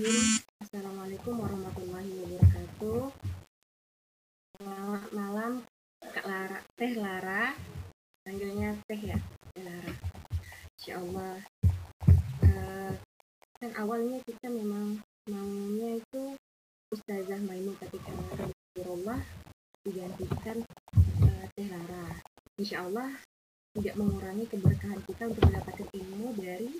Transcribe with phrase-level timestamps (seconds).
[0.00, 0.64] Bismillahirrahmanirrahim.
[0.64, 3.00] Assalamualaikum warahmatullahi wabarakatuh.
[4.56, 5.52] Selamat malam
[6.00, 7.52] Kak Lara, Teh Lara.
[8.24, 9.20] Panggilnya Teh ya,
[9.52, 9.92] Teh Lara.
[10.80, 11.36] Insya Allah.
[12.40, 12.96] Uh,
[13.60, 16.32] kan awalnya kita memang maunya itu
[16.96, 18.08] Ustazah Maimun ketika
[18.88, 19.20] Allah
[19.84, 20.64] digantikan
[20.96, 22.16] uh, Teh Lara.
[22.56, 23.20] Insya Allah
[23.76, 26.79] tidak mengurangi keberkahan kita untuk mendapatkan ilmu dari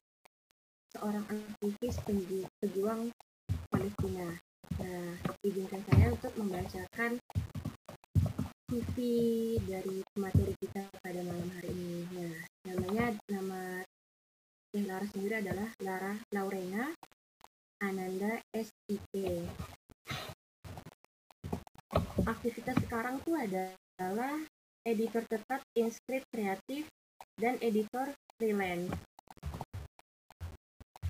[27.70, 28.90] editor freelance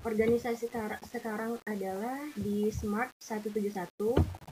[0.04, 0.68] organisasi
[1.08, 3.80] sekarang adalah di Smart 171.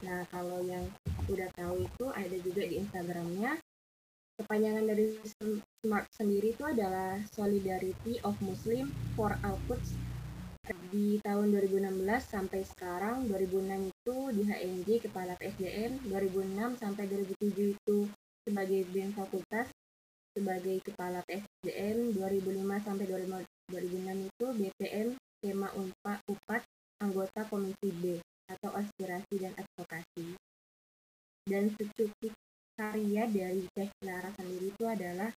[0.05, 0.85] Nah, kalau yang
[1.29, 3.57] udah tahu itu ada juga di Instagramnya.
[4.41, 5.21] Kepanjangan dari
[5.85, 9.97] Smart sendiri itu adalah Solidarity of Muslim for Outputs
[10.89, 17.99] di tahun 2016 sampai sekarang 2006 itu di HNJ Kepala PSDM 2006 sampai 2007 itu
[18.45, 19.69] sebagai BEM Fakultas
[20.33, 26.63] sebagai Kepala PSDM 2005 sampai 2006 itu BPM skema UNPA UPAD
[26.99, 28.19] anggota Komisi B
[28.49, 30.35] atau aspirasi dan advokasi.
[31.49, 32.35] Dan secukup
[32.79, 35.31] karya dari Teh Clara sendiri itu adalah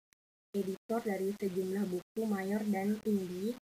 [0.50, 3.54] editor dari sejumlah buku mayor dan indie,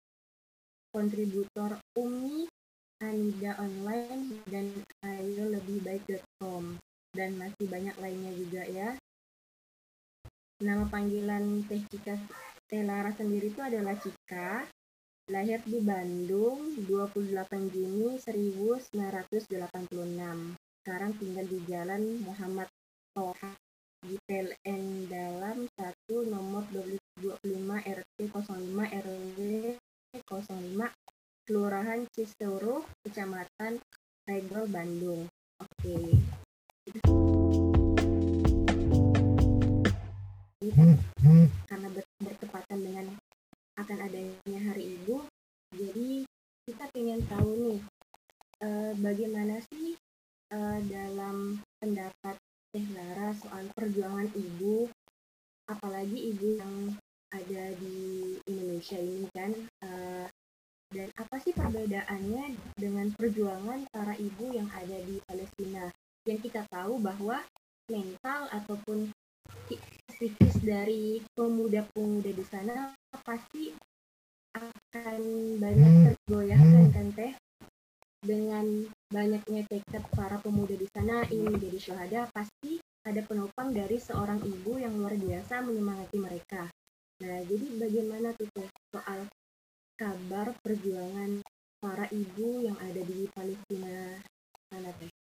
[0.95, 2.47] kontributor UMI,
[3.03, 4.71] Anida Online, dan
[5.03, 6.79] Ayo Lebih Baik.com,
[7.13, 8.89] dan masih banyak lainnya juga ya.
[10.57, 12.17] Nama panggilan Teh Cika
[12.65, 14.65] Teh Lara sendiri itu adalah Cika,
[15.29, 18.89] Lahir di Bandung 28 Juni 1986.
[20.81, 22.65] Sekarang tinggal di Jalan Muhammad
[23.13, 23.53] Toha
[24.01, 27.37] di PLN dalam 1 nomor 25
[27.77, 29.37] RT 05 RW
[30.25, 30.89] 05
[31.45, 33.77] Kelurahan Ciseuru, Kecamatan
[34.25, 35.29] Regol, Bandung.
[35.61, 36.17] Oke.
[40.77, 41.89] Karena
[42.21, 43.05] bertepatan dengan
[43.81, 45.25] akan adanya Hari Ibu.
[45.73, 46.21] Jadi
[46.69, 47.81] kita ingin tahu nih
[48.61, 49.97] uh, bagaimana sih
[50.53, 52.37] uh, dalam pendapat
[52.69, 54.85] Teh Lara soal perjuangan ibu,
[55.65, 56.93] apalagi ibu yang
[57.33, 59.51] ada di Indonesia ini kan.
[59.81, 60.29] Uh,
[60.93, 65.89] dan apa sih perbedaannya dengan perjuangan para ibu yang ada di Palestina?
[66.29, 67.41] Yang kita tahu bahwa
[67.89, 69.09] mental ataupun
[70.17, 72.89] psikis dari pemuda-pemuda di sana
[73.21, 73.69] pasti
[74.57, 75.21] akan
[75.61, 76.05] banyak hmm.
[76.09, 76.93] tergoyahkan hmm.
[76.93, 77.33] kan teh
[78.25, 78.65] dengan
[79.13, 84.81] banyaknya tekad para pemuda di sana ingin menjadi syuhada pasti ada penopang dari seorang ibu
[84.81, 86.67] yang luar biasa menyemangati mereka.
[87.23, 89.29] Nah, jadi bagaimana tuh teh soal
[89.95, 91.45] kabar perjuangan
[91.77, 94.17] para ibu yang ada di Palestina
[94.73, 95.16] sana teh?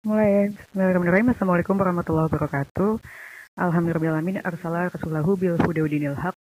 [0.00, 1.28] Mulai Bismillahirrahmanirrahim.
[1.28, 3.04] Assalamualaikum warahmatullahi wabarakatuh.
[3.52, 4.48] Alhamdulillahirrahmanirrahim.
[4.48, 6.40] Arsalah rasulahu bil huda dinil haq.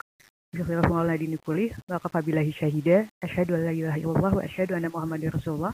[0.54, 1.74] Bismillahu ala dini kulih.
[2.54, 3.10] Syahida.
[3.18, 5.74] Asyhadu an la ilaha illallah wa asyhadu anna muhammadin rasulullah.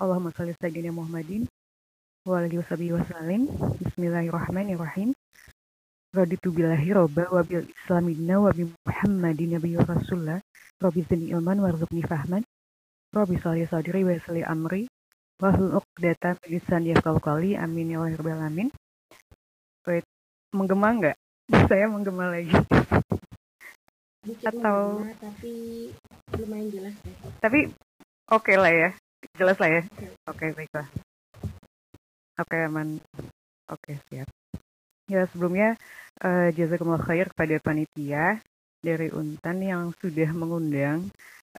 [0.00, 1.44] Allahumma salli sayyidina Muhammadin
[2.24, 3.52] wa alihi washabihi wasallim.
[3.84, 5.12] Bismillahirrahmanirrahim.
[6.16, 10.40] Raditu billahi robba wa bil islamina wa bi muhammadin nabiyyu rasulullah.
[10.80, 12.40] Rabbi zidni ilman warzuqni fahman.
[13.12, 14.88] Rabbi salli sadri wa salli amri
[15.38, 18.68] Wahlul uqdatan lisan yafqahu kali amin ya rabbal alamin.
[19.86, 20.02] Wait,
[20.50, 21.16] menggema nggak?
[21.70, 22.50] Saya menggema lagi.
[24.42, 25.54] Atau tapi
[26.34, 27.14] lumayan jelas ya.
[27.38, 27.70] Tapi
[28.34, 28.90] oke okay lah ya.
[29.38, 29.82] Jelas lah ya.
[30.26, 30.86] Oke, okay, baiklah.
[32.38, 32.98] Oke, okay, aman.
[33.70, 34.28] Oke, okay, siap.
[35.06, 35.78] Ya, sebelumnya
[36.22, 38.42] uh, jazakumullah khair kepada panitia
[38.78, 41.10] dari Untan yang sudah mengundang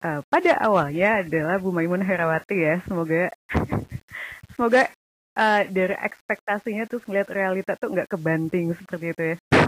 [0.03, 2.75] uh, pada awalnya adalah Bu Maimun Herawati ya.
[2.87, 3.31] Semoga
[4.55, 4.87] semoga
[5.35, 9.37] uh, dari ekspektasinya tuh ngeliat realita tuh nggak kebanting seperti itu ya.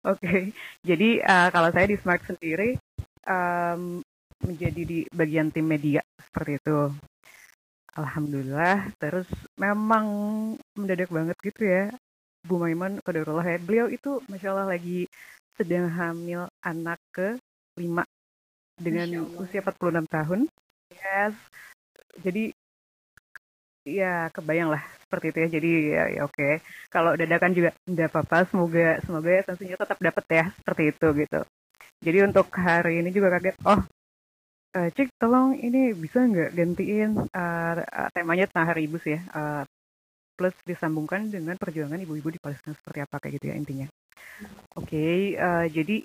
[0.00, 0.40] Oke, okay.
[0.80, 2.80] jadi uh, kalau saya di Smart sendiri
[3.28, 4.00] um,
[4.40, 6.88] menjadi di bagian tim media seperti itu.
[7.90, 9.26] Alhamdulillah, terus
[9.58, 10.06] memang
[10.78, 11.90] mendadak banget gitu ya.
[12.46, 13.58] Bu Maimun, Qadarullah ya.
[13.60, 15.04] Beliau itu Masya Allah lagi
[15.60, 17.36] sedang hamil anak ke
[17.76, 18.08] lima
[18.80, 20.40] dengan usia 46 tahun.
[20.88, 21.36] Yes.
[22.24, 22.56] Jadi
[23.84, 25.48] ya kebayang lah seperti itu ya.
[25.60, 26.32] Jadi ya, ya oke.
[26.32, 26.52] Okay.
[26.88, 28.48] kalau dadakan juga tidak apa-apa.
[28.48, 31.40] Semoga semoga ya tentunya tetap dapat ya seperti itu gitu.
[32.00, 33.60] Jadi untuk hari ini juga kaget.
[33.68, 33.84] Oh
[34.76, 37.74] uh, cik tolong ini bisa nggak gantiin uh,
[38.16, 39.22] temanya tentang hari ibu sih ya?
[39.36, 39.62] Uh,
[40.40, 43.86] plus disambungkan dengan perjuangan ibu-ibu di Palestina seperti apa kayak gitu ya intinya
[44.76, 46.02] oke okay, uh, jadi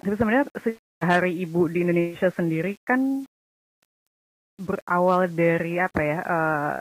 [0.00, 0.46] tapi sebenarnya
[1.00, 3.24] hari ibu di Indonesia sendiri kan
[4.60, 6.76] berawal dari apa ya uh,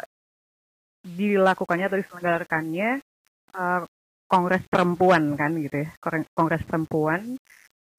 [1.04, 2.90] dilakukannya atau diselenggarakannya
[3.56, 3.82] uh,
[4.30, 5.90] Kongres Perempuan kan gitu ya
[6.36, 7.40] Kongres Perempuan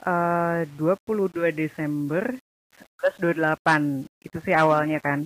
[0.05, 2.37] uh, 22 Desember
[3.01, 5.25] 1928 itu sih awalnya kan.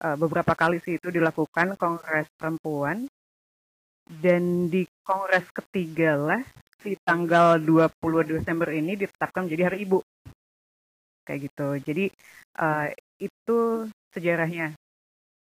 [0.00, 3.04] Uh, beberapa kali sih itu dilakukan Kongres Perempuan
[4.18, 6.42] dan di Kongres ketiga lah
[6.82, 7.94] si tanggal 20
[8.26, 9.98] Desember ini ditetapkan menjadi Hari Ibu.
[11.22, 11.68] Kayak gitu.
[11.86, 12.04] Jadi
[12.58, 12.90] uh,
[13.22, 13.58] itu
[14.10, 14.74] sejarahnya.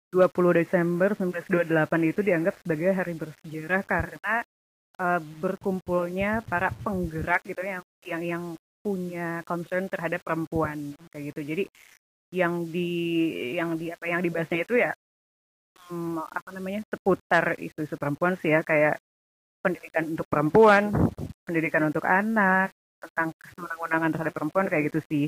[0.07, 1.67] 20 Desember 1928
[2.15, 4.39] itu dianggap sebagai hari bersejarah karena
[5.03, 8.43] uh, berkumpulnya para penggerak gitu yang yang yang
[8.79, 11.41] punya concern terhadap perempuan kayak gitu.
[11.43, 11.63] Jadi
[12.31, 12.91] yang di
[13.59, 14.95] yang di apa yang dibahasnya itu ya
[15.89, 18.99] hmm, apa namanya seputar isu-isu perempuan sih ya kayak
[19.63, 20.91] pendidikan untuk perempuan,
[21.43, 22.71] pendidikan untuk anak,
[23.03, 25.25] tentang kesenangan terhadap perempuan kayak gitu sih,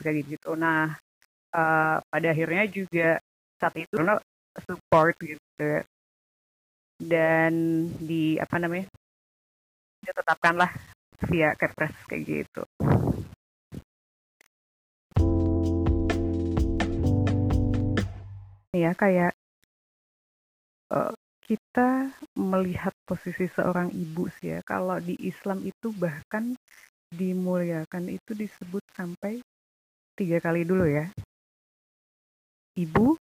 [0.00, 0.56] kayak gitu.
[0.56, 0.94] Nah,
[1.52, 3.20] uh, pada akhirnya juga
[3.60, 4.18] saat itu no,
[4.64, 5.82] support gitu
[7.00, 7.52] dan
[7.98, 8.86] di apa namanya
[10.04, 10.70] ditetapkanlah
[11.26, 12.62] via Kepres kayak gitu.
[18.74, 19.32] Ya kayak
[20.92, 21.14] uh,
[21.44, 22.08] kita
[22.40, 24.60] melihat posisi seorang ibu sih ya.
[24.64, 26.56] Kalau di Islam itu bahkan
[27.12, 29.44] dimuliakan itu disebut sampai
[30.16, 31.06] tiga kali dulu ya.
[32.74, 33.14] Ibu,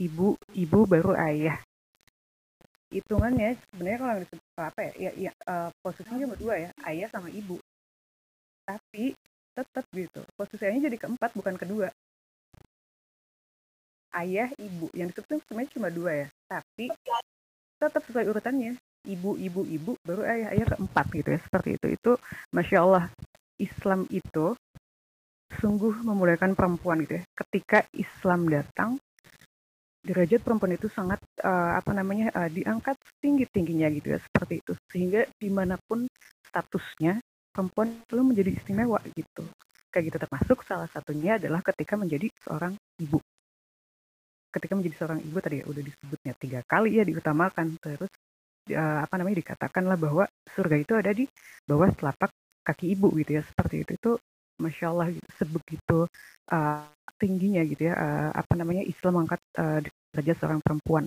[0.00, 1.60] ibu, ibu baru ayah.
[2.88, 7.28] Hitungannya sebenarnya kalau disebut apa ya, ya, ya uh, posisinya cuma dua ya, ayah sama
[7.28, 7.60] ibu.
[8.64, 9.12] Tapi
[9.52, 11.92] tetap gitu, posisinya jadi keempat bukan kedua.
[14.16, 16.90] Ayah, ibu, yang disebut sebenarnya cuma dua ya, tapi
[17.78, 18.74] tetap sesuai urutannya.
[19.06, 21.86] Ibu ibu ibu baru ayah ayah keempat gitu ya seperti itu.
[21.94, 22.12] Itu
[22.50, 23.04] masya Allah
[23.62, 24.58] Islam itu
[25.62, 27.24] sungguh memuliakan perempuan gitu ya.
[27.32, 28.98] Ketika Islam datang
[30.02, 34.72] derajat perempuan itu sangat uh, apa namanya uh, diangkat tinggi tingginya gitu ya seperti itu.
[34.90, 36.04] Sehingga di mana pun
[36.50, 37.22] statusnya
[37.54, 39.46] perempuan selalu menjadi istimewa gitu.
[39.88, 43.22] Kayak gitu termasuk salah satunya adalah ketika menjadi seorang ibu
[44.48, 47.76] ketika menjadi seorang ibu tadi ya udah disebutnya tiga kali ya diutamakan.
[47.80, 48.12] Terus
[48.72, 50.24] uh, apa namanya dikatakanlah bahwa
[50.56, 51.24] surga itu ada di
[51.64, 52.30] bawah telapak
[52.64, 53.42] kaki ibu gitu ya.
[53.44, 54.12] Seperti itu itu
[54.58, 55.98] masya Allah gitu, sebegitu
[56.50, 56.82] uh,
[57.18, 59.78] tingginya gitu ya uh, apa namanya Islam mengangkat uh,
[60.14, 61.04] derajat seorang perempuan.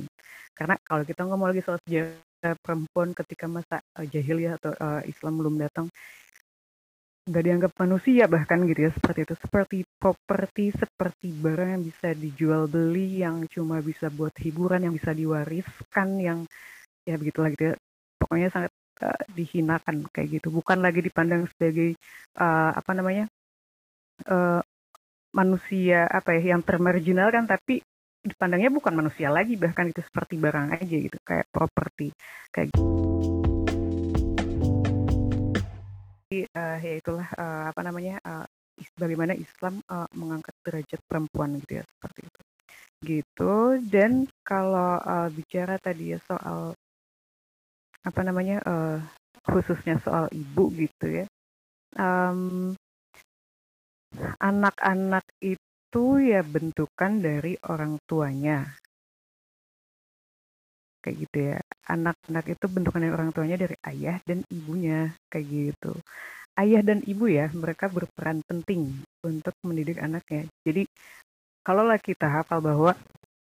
[0.56, 5.40] Karena kalau kita ngomong lagi soal sejarah perempuan ketika masa uh, jahiliyah atau uh, Islam
[5.40, 5.88] belum datang
[7.32, 9.36] nggak dianggap manusia bahkan gitu ya seperti itu.
[9.40, 15.16] Seperti properti seperti barang yang bisa dijual beli yang cuma bisa buat hiburan yang bisa
[15.16, 16.40] diwariskan yang
[17.08, 17.76] ya begitulah gitu ya.
[18.20, 20.52] Pokoknya sangat uh, dihinakan kayak gitu.
[20.52, 21.96] Bukan lagi dipandang sebagai
[22.36, 23.26] uh, apa namanya
[24.28, 24.62] uh,
[25.32, 27.80] manusia apa ya yang termarginal kan tapi
[28.22, 32.14] dipandangnya bukan manusia lagi bahkan itu seperti barang aja gitu kayak properti
[32.54, 33.51] kayak gitu
[36.62, 38.46] uh, ya itulah uh, apa namanya uh,
[39.02, 42.42] bagaimana Islam uh, mengangkat derajat perempuan gitu ya seperti itu.
[43.02, 43.54] Gitu.
[43.90, 46.78] Dan kalau uh, bicara tadi ya soal
[48.02, 48.98] apa namanya uh,
[49.46, 51.26] khususnya soal ibu gitu ya
[51.98, 52.74] um,
[54.42, 58.70] anak-anak itu ya bentukan dari orang tuanya
[61.02, 61.58] kayak gitu ya.
[61.90, 65.92] Anak-anak itu bentukan dari orang tuanya dari ayah dan ibunya kayak gitu.
[66.56, 70.48] Ayah dan ibu ya mereka berperan penting untuk mendidik anaknya.
[70.64, 70.86] Jadi
[71.66, 72.94] kalaulah kita hafal bahwa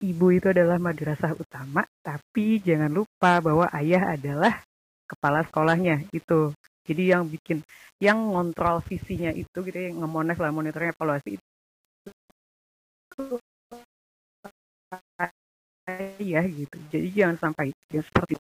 [0.04, 4.62] ibu itu adalah madrasah utama tapi jangan lupa bahwa ayah adalah
[5.08, 6.52] kepala sekolahnya itu.
[6.86, 7.66] Jadi yang bikin
[7.98, 11.46] yang ngontrol visinya itu gitu ya ngemones lah monitoring evaluasi itu
[16.18, 16.76] ya gitu.
[16.90, 18.34] Jadi jangan sampai ya seperti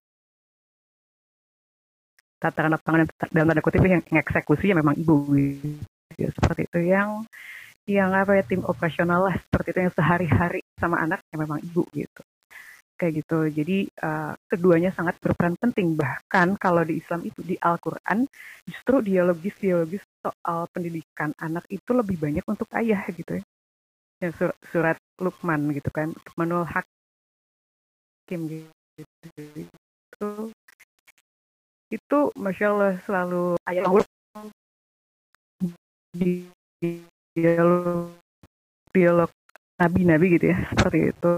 [2.42, 5.82] tataran lapangan dalam tanda kutip yang eksekusi ya memang ibu gitu.
[6.20, 7.24] ya, seperti itu yang
[7.86, 11.86] yang apa ya tim operasional lah seperti itu yang sehari-hari sama anak ya memang ibu
[11.94, 12.22] gitu.
[12.96, 13.38] Kayak gitu.
[13.52, 15.94] Jadi uh, keduanya sangat berperan penting.
[15.94, 18.26] Bahkan kalau di Islam itu di Al-Quran
[18.66, 23.44] justru dialogis dialogis soal pendidikan anak itu lebih banyak untuk ayah gitu ya.
[24.18, 26.10] Yang surat, surat Luqman gitu kan.
[26.10, 26.88] Luqmanul Hak
[28.26, 28.66] hakim gitu.
[29.54, 30.30] Itu
[31.94, 33.86] itu masya Allah selalu ayat
[36.10, 36.42] di
[37.38, 38.10] dialog
[38.90, 39.30] dialog
[39.78, 41.34] nabi-nabi gitu ya seperti itu.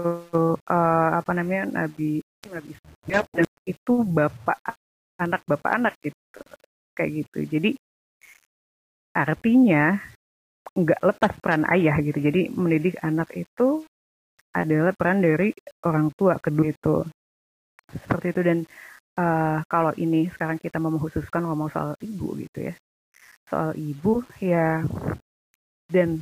[0.65, 2.73] Uh, apa namanya nabi nabi
[3.05, 4.57] dan itu bapak
[5.21, 6.41] anak bapak anak gitu
[6.97, 7.39] kayak gitu.
[7.45, 7.71] Jadi
[9.13, 10.01] artinya
[10.73, 12.17] nggak lepas peran ayah gitu.
[12.17, 13.85] Jadi mendidik anak itu
[14.53, 15.53] adalah peran dari
[15.85, 17.05] orang tua kedua itu.
[17.89, 18.57] Seperti itu dan
[19.17, 22.73] uh, kalau ini sekarang kita mau mengkhususkan ngomong soal ibu gitu ya.
[23.49, 24.85] Soal ibu ya
[25.89, 26.21] dan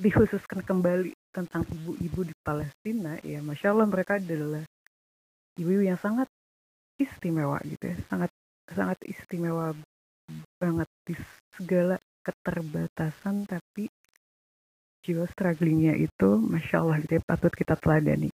[0.00, 4.64] dikhususkan kembali tentang ibu-ibu di Palestina ya masya Allah mereka adalah
[5.60, 6.28] ibu-ibu yang sangat
[6.96, 7.96] istimewa gitu ya.
[8.08, 8.30] Sangat
[8.72, 9.76] sangat istimewa
[10.56, 11.14] banget di
[11.52, 13.90] segala keterbatasan tapi
[15.02, 18.30] jiwa strugglingnya itu masya Allah gitu ya patut kita teladani.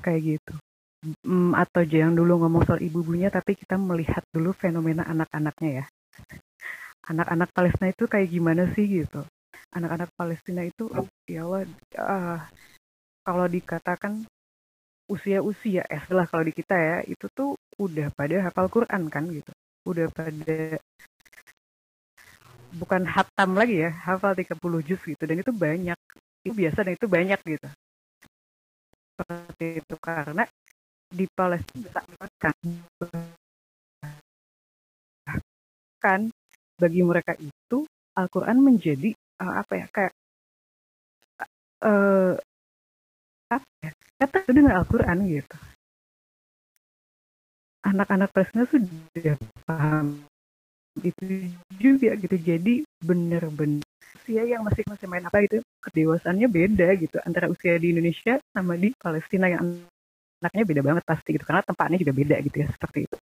[0.00, 0.54] Kayak gitu.
[1.04, 5.86] Mm, atau jangan dulu ngomong soal ibu-ibunya tapi kita melihat dulu fenomena anak-anaknya ya.
[7.12, 9.20] Anak-anak Palestina itu kayak gimana sih gitu.
[9.76, 10.88] Anak-anak Palestina itu
[11.28, 11.68] ya Allah
[12.00, 12.40] uh,
[13.20, 14.24] kalau dikatakan
[15.04, 19.52] usia-usia eh lah kalau di kita ya itu tuh udah pada hafal Quran kan gitu.
[19.84, 20.80] Udah pada
[22.74, 25.98] bukan hatam lagi ya hafal 30 juz gitu dan itu banyak.
[26.44, 27.68] Itu biasa dan itu banyak gitu.
[29.14, 30.44] Seperti itu karena
[31.14, 32.02] di Palestina
[32.42, 32.56] kan
[36.02, 36.20] kan
[36.76, 37.86] bagi mereka itu
[38.18, 40.14] Al-Quran menjadi uh, apa ya kayak
[41.86, 42.34] uh,
[43.48, 43.90] apa ya
[44.20, 45.56] kata dengan Al-Quran gitu.
[47.84, 50.24] Anak-anak Palestina sudah paham
[51.02, 52.36] itu juga gitu.
[52.38, 53.82] Jadi bener-bener
[54.24, 57.18] usia yang masih masih main apa itu kedewasannya beda gitu.
[57.26, 59.84] Antara usia di Indonesia sama di Palestina yang
[60.38, 61.44] anaknya beda banget pasti gitu.
[61.44, 63.16] Karena tempatnya juga beda gitu ya seperti itu.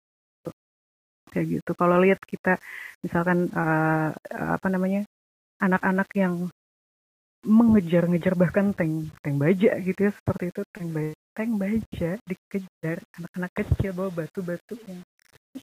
[1.32, 1.72] Kayak gitu.
[1.80, 2.60] Kalau lihat kita
[3.00, 5.08] misalkan uh, apa namanya
[5.64, 6.36] anak-anak yang
[7.42, 10.62] mengejar-ngejar bahkan tank tank baja gitu ya seperti itu.
[10.76, 12.98] Tank baja tank baja dikejar.
[13.18, 14.76] Anak-anak kecil bawa batu-batu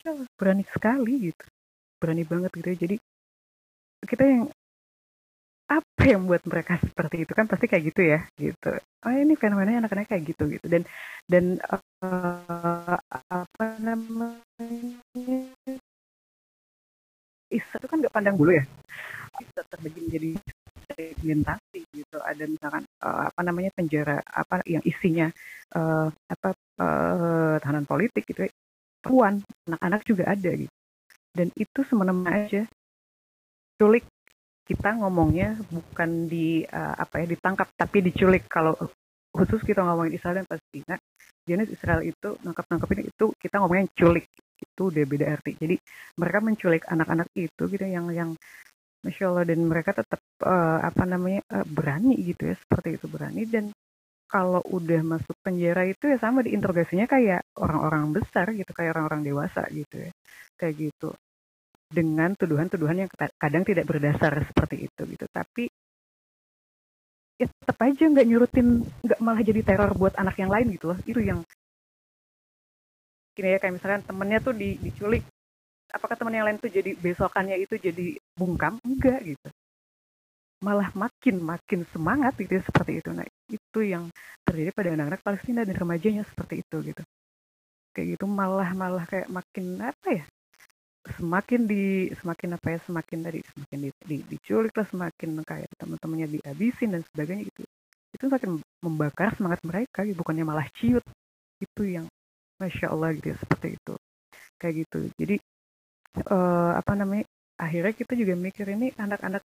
[0.03, 1.45] yang berani sekali gitu
[1.99, 2.79] berani banget gitu ya.
[2.79, 2.97] Jadi
[4.07, 4.43] kita yang
[5.69, 8.73] apa yang buat mereka seperti itu kan pasti kayak gitu ya gitu.
[9.05, 10.65] Oh ini fenomenanya anak-anak kayak gitu gitu.
[10.65, 10.83] Dan
[11.29, 14.41] dan uh, apa namanya?
[17.53, 18.65] Isa itu kan gak pandang bulu ya?
[19.37, 20.31] Bisa terbagi menjadi
[20.89, 22.17] segmentasi gitu.
[22.17, 25.29] Ada misalkan uh, apa namanya penjara apa yang isinya
[25.77, 28.53] uh, apa uh, tahanan politik gitu ya.
[29.05, 30.78] Perempuan anak-anak juga ada gitu
[31.39, 32.67] dan itu semena-mena aja.
[33.79, 34.03] Culik
[34.67, 38.51] kita ngomongnya bukan di uh, apa ya ditangkap tapi diculik.
[38.51, 38.75] Kalau
[39.33, 40.95] khusus kita ngomongin Israel dan Palestina
[41.49, 44.27] jenis Israel itu nangkap nangkapin itu kita ngomongin culik.
[44.59, 45.79] Itu udah beda arti jadi
[46.19, 48.35] mereka menculik anak-anak itu gitu yang yang
[49.07, 53.47] masya Allah dan mereka tetap uh, apa namanya uh, berani gitu ya seperti itu berani.
[53.49, 53.71] Dan
[54.29, 59.65] kalau udah masuk penjara itu ya sama diinterogasinya kayak orang-orang besar gitu kayak orang-orang dewasa
[59.73, 60.11] gitu ya.
[60.59, 61.17] Kayak gitu
[61.89, 65.25] dengan tuduhan-tuduhan yang kadang tidak berdasar seperti itu gitu.
[65.33, 65.65] Tapi
[67.41, 70.99] ya tetap aja nggak nyurutin nggak malah jadi teror buat anak yang lain gitu loh.
[71.09, 71.41] Itu yang
[73.33, 75.25] kini ya kayak misalkan temennya tuh di, diculik.
[75.89, 78.77] Apakah teman yang lain tuh jadi besokannya itu jadi bungkam?
[78.85, 79.49] Enggak gitu.
[80.61, 83.09] Malah makin makin semangat gitu ya, seperti itu.
[83.15, 84.13] Nah itu yang
[84.45, 87.03] terjadi pada anak-anak Palestina dan remajanya seperti itu gitu.
[87.97, 90.25] Kayak gitu malah malah kayak makin apa ya
[91.17, 96.29] semakin di semakin apa ya semakin dari semakin di, di, diculik lah semakin kayak teman-temannya
[96.39, 97.63] dihabisin dan sebagainya gitu.
[98.13, 100.19] Itu semakin membakar semangat mereka gitu.
[100.21, 101.05] bukannya malah ciut
[101.59, 102.07] itu yang
[102.59, 103.95] masya Allah gitu ya seperti itu.
[104.59, 104.99] Kayak gitu.
[105.17, 105.37] Jadi
[106.29, 107.25] uh, apa namanya
[107.59, 109.43] akhirnya kita juga mikir ini anak-anak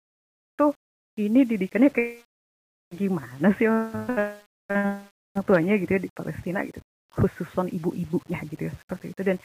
[0.56, 0.74] tuh
[1.20, 2.24] ini didikannya kayak
[2.94, 5.04] gimana sih orang
[5.44, 6.84] tuanya gitu ya di Palestina gitu.
[7.14, 9.22] Khususon ibu-ibunya gitu ya seperti itu.
[9.24, 9.38] Dan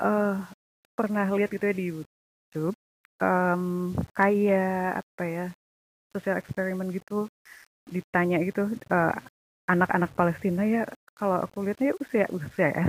[0.00, 0.40] uh,
[0.92, 2.76] pernah lihat itu ya di YouTube
[3.22, 5.46] um, kayak apa ya
[6.12, 7.26] sosial eksperimen gitu
[7.88, 9.14] ditanya gitu uh,
[9.66, 10.82] anak-anak Palestina ya
[11.16, 12.86] kalau aku lihatnya ya usia usia ya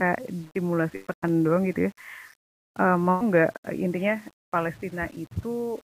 [0.00, 0.20] kayak
[0.56, 1.92] simulasi pekan doang gitu ya.
[2.80, 4.16] Uh, mau nggak intinya
[4.48, 5.76] Palestina itu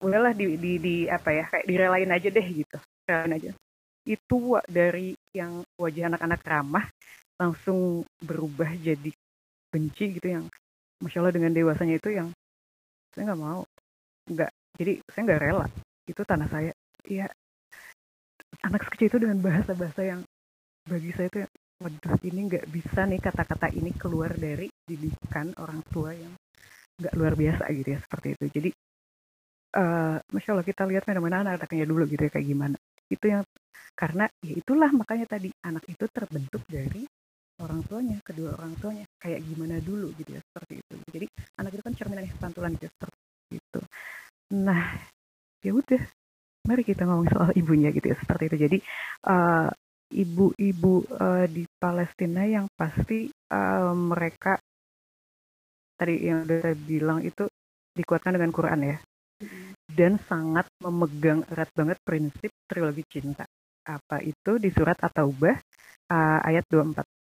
[0.00, 3.50] udahlah di, di, di apa ya kayak direlain aja deh gitu relain aja.
[4.08, 6.86] Itu dari yang wajah anak-anak ramah
[7.40, 9.10] langsung berubah jadi
[9.72, 10.44] benci gitu yang
[11.00, 12.28] masya Allah dengan dewasanya itu yang
[13.16, 13.64] saya nggak mau.
[14.28, 15.66] Nggak jadi saya nggak rela.
[16.04, 16.72] Itu tanah saya.
[17.08, 17.32] Ya
[18.60, 20.20] anak sekecil itu dengan bahasa-bahasa yang
[20.84, 21.40] bagi saya itu
[21.80, 26.36] waduh ini nggak bisa nih kata-kata ini keluar dari didikan orang tua yang
[27.00, 28.44] nggak luar biasa gitu ya seperti itu.
[28.52, 28.70] Jadi
[29.80, 32.76] uh, masya allah kita lihat fenomena anak-anaknya dulu gitu ya kayak gimana.
[33.08, 33.42] Itu yang
[33.96, 37.08] karena ya itulah makanya tadi anak itu terbentuk dari
[37.60, 40.94] orang tuanya kedua orang tuanya kayak gimana dulu gitu ya seperti itu.
[41.12, 41.26] Jadi
[41.60, 43.80] anak itu kan cerminan pantulan gitu seperti itu.
[44.56, 44.84] Nah
[45.60, 46.02] ya udah
[46.64, 48.56] mari kita ngomong soal ibunya gitu ya seperti itu.
[48.68, 48.78] Jadi
[49.28, 49.68] uh,
[50.10, 54.58] ibu-ibu uh, di Palestina yang pasti uh, mereka
[55.94, 57.44] tadi yang udah saya bilang itu
[57.94, 58.96] dikuatkan dengan Quran ya.
[59.90, 63.44] Dan sangat memegang erat banget prinsip trilogi cinta.
[63.84, 64.60] Apa itu?
[64.60, 65.56] Di surat At-Taubah
[66.12, 67.19] uh, ayat 24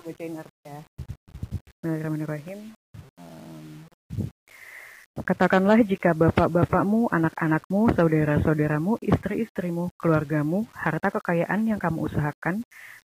[0.00, 0.80] aku bacain artinya
[1.76, 2.60] Bismillahirrahmanirrahim.
[5.20, 12.64] Katakanlah jika bapak-bapakmu, anak-anakmu, saudara-saudaramu, istri-istrimu, keluargamu, harta kekayaan yang kamu usahakan,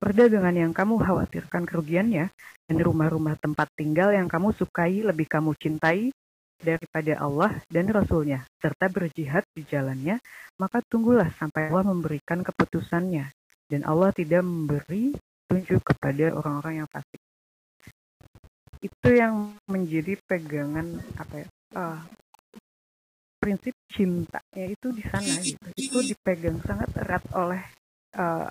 [0.02, 2.34] perdagangan yang kamu khawatirkan kerugiannya,
[2.66, 6.10] dan rumah-rumah tempat tinggal yang kamu sukai lebih kamu cintai
[6.58, 10.18] daripada Allah dan Rasulnya, serta berjihad di jalannya,
[10.58, 13.30] maka tunggulah sampai Allah memberikan keputusannya,
[13.70, 15.14] dan Allah tidak memberi
[15.52, 17.20] tunjuk kepada orang-orang yang fasik.
[18.80, 21.48] Itu yang menjadi pegangan apa ya?
[21.76, 22.00] uh,
[23.42, 27.58] prinsip cintanya itu di sana gitu itu dipegang sangat erat oleh
[28.14, 28.46] uh,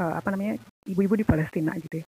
[0.00, 0.56] uh, apa namanya
[0.88, 2.06] ibu-ibu di Palestina gitu ya.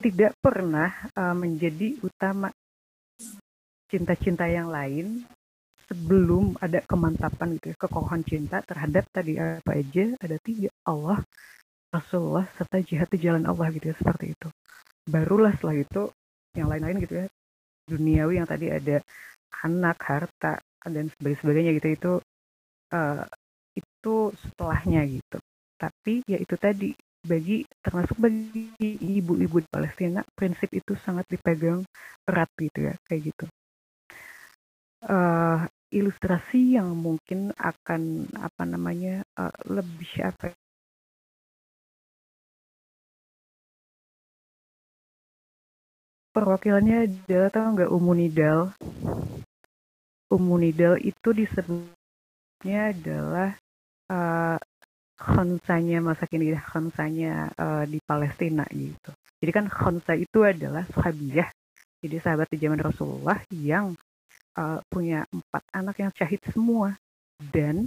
[0.00, 0.88] tidak pernah
[1.20, 2.48] uh, menjadi utama
[3.92, 5.28] cinta-cinta yang lain
[5.84, 11.20] sebelum ada kemantapan gitu ya, kekokohan cinta terhadap tadi apa aja ada tiga Allah
[11.94, 14.48] Rasulullah serta jihad di jalan Allah gitu ya seperti itu
[15.06, 16.02] barulah setelah itu
[16.58, 17.26] yang lain-lain gitu ya
[17.84, 18.98] duniawi yang tadi ada
[19.64, 22.12] anak, harta dan sebagainya gitu itu
[22.92, 23.24] uh,
[23.74, 25.38] itu setelahnya gitu.
[25.80, 26.92] Tapi ya itu tadi
[27.24, 28.68] bagi termasuk bagi
[29.00, 31.80] ibu-ibu di Palestina prinsip itu sangat dipegang
[32.28, 33.46] erat gitu ya kayak gitu.
[35.04, 40.52] Uh, ilustrasi yang mungkin akan apa namanya uh, lebih apa
[46.34, 48.74] perwakilannya adalah tau nggak Umunidal
[50.34, 53.54] Umunidal itu disebutnya adalah
[54.10, 54.58] uh,
[55.14, 59.14] khonsanya masa kini khonsanya uh, di Palestina gitu.
[59.38, 61.46] Jadi kan khonsa itu adalah sahabiah
[62.02, 63.94] jadi sahabat di zaman Rasulullah yang
[64.58, 66.98] uh, punya empat anak yang syahid semua.
[67.38, 67.86] Dan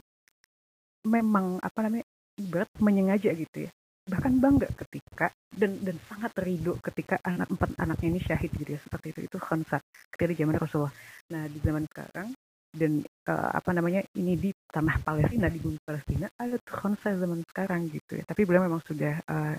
[1.03, 2.05] memang apa namanya
[2.37, 3.71] berat menyengaja gitu ya
[4.07, 8.79] bahkan bangga ketika dan dan sangat terido ketika anak empat anaknya ini syahid gitu ya
[8.79, 9.19] seperti itu.
[9.27, 9.83] Itu khansa
[10.15, 10.95] ketika di zaman Rasulullah.
[11.35, 12.27] Nah di zaman sekarang
[12.71, 17.91] dan uh, apa namanya ini di tanah Palestina di bumi Palestina ada khansa zaman sekarang
[17.91, 18.23] gitu ya.
[18.23, 19.55] Tapi beliau memang sudah uh,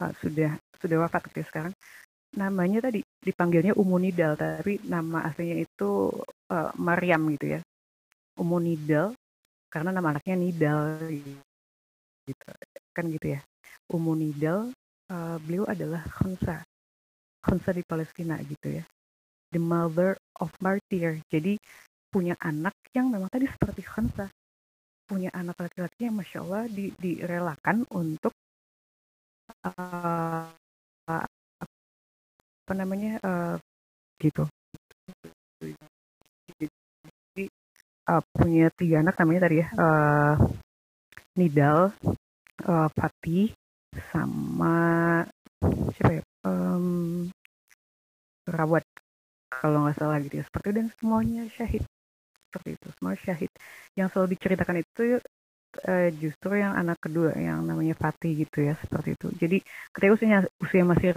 [0.00, 1.74] uh, sudah sudah wafat ketika sekarang.
[2.32, 6.08] Namanya tadi dipanggilnya Umunidal tapi nama aslinya itu
[6.48, 7.60] uh, Maryam gitu ya.
[8.40, 9.12] Umunidal
[9.68, 10.96] karena nama anaknya Nidal
[12.24, 12.48] gitu.
[12.96, 13.40] Kan gitu ya
[13.92, 14.72] Umunidal
[15.12, 16.64] uh, beliau adalah Khansa
[17.42, 18.84] Khansa di Palestina gitu ya.
[19.50, 21.18] The mother of martyr.
[21.28, 21.58] Jadi
[22.08, 24.30] punya anak yang memang tadi seperti Khansa
[25.12, 28.32] punya anak laki-laki yang masya Allah di, direlakan untuk
[29.66, 30.48] uh,
[31.08, 33.56] apa namanya uh,
[34.22, 34.48] gitu.
[35.60, 37.44] Jadi
[38.08, 40.34] uh, punya tiga anak namanya tadi ya uh,
[41.36, 41.92] Nidal
[42.64, 43.52] uh, Fatih
[44.12, 44.76] sama
[45.92, 47.28] siapa ya um,
[48.48, 48.84] rawat
[49.52, 50.44] kalau nggak salah gitu ya.
[50.48, 51.84] Seperti dan semuanya syahid.
[52.48, 53.52] Seperti itu semua syahid.
[53.96, 55.02] Yang selalu diceritakan itu
[55.88, 59.28] uh, justru yang anak kedua yang namanya Fatih gitu ya seperti itu.
[59.36, 59.56] Jadi
[59.92, 61.10] ketika usianya usia masih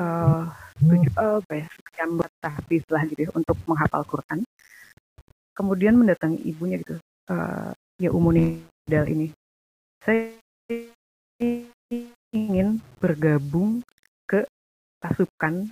[0.00, 0.44] uh,
[0.80, 4.44] tujuh uh, apa ya sekian tahfiz lah gitu ya, untuk menghafal Quran.
[5.52, 6.96] Kemudian mendatangi ibunya gitu
[7.30, 9.30] uh, ya Umunidal ini.
[10.02, 10.32] Saya
[12.32, 13.84] ingin bergabung
[14.24, 14.48] ke
[14.98, 15.68] pasukan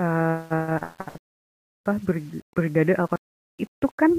[0.00, 0.92] uh,
[1.86, 1.92] apa
[2.52, 3.06] Brigade Al
[3.56, 4.18] itu kan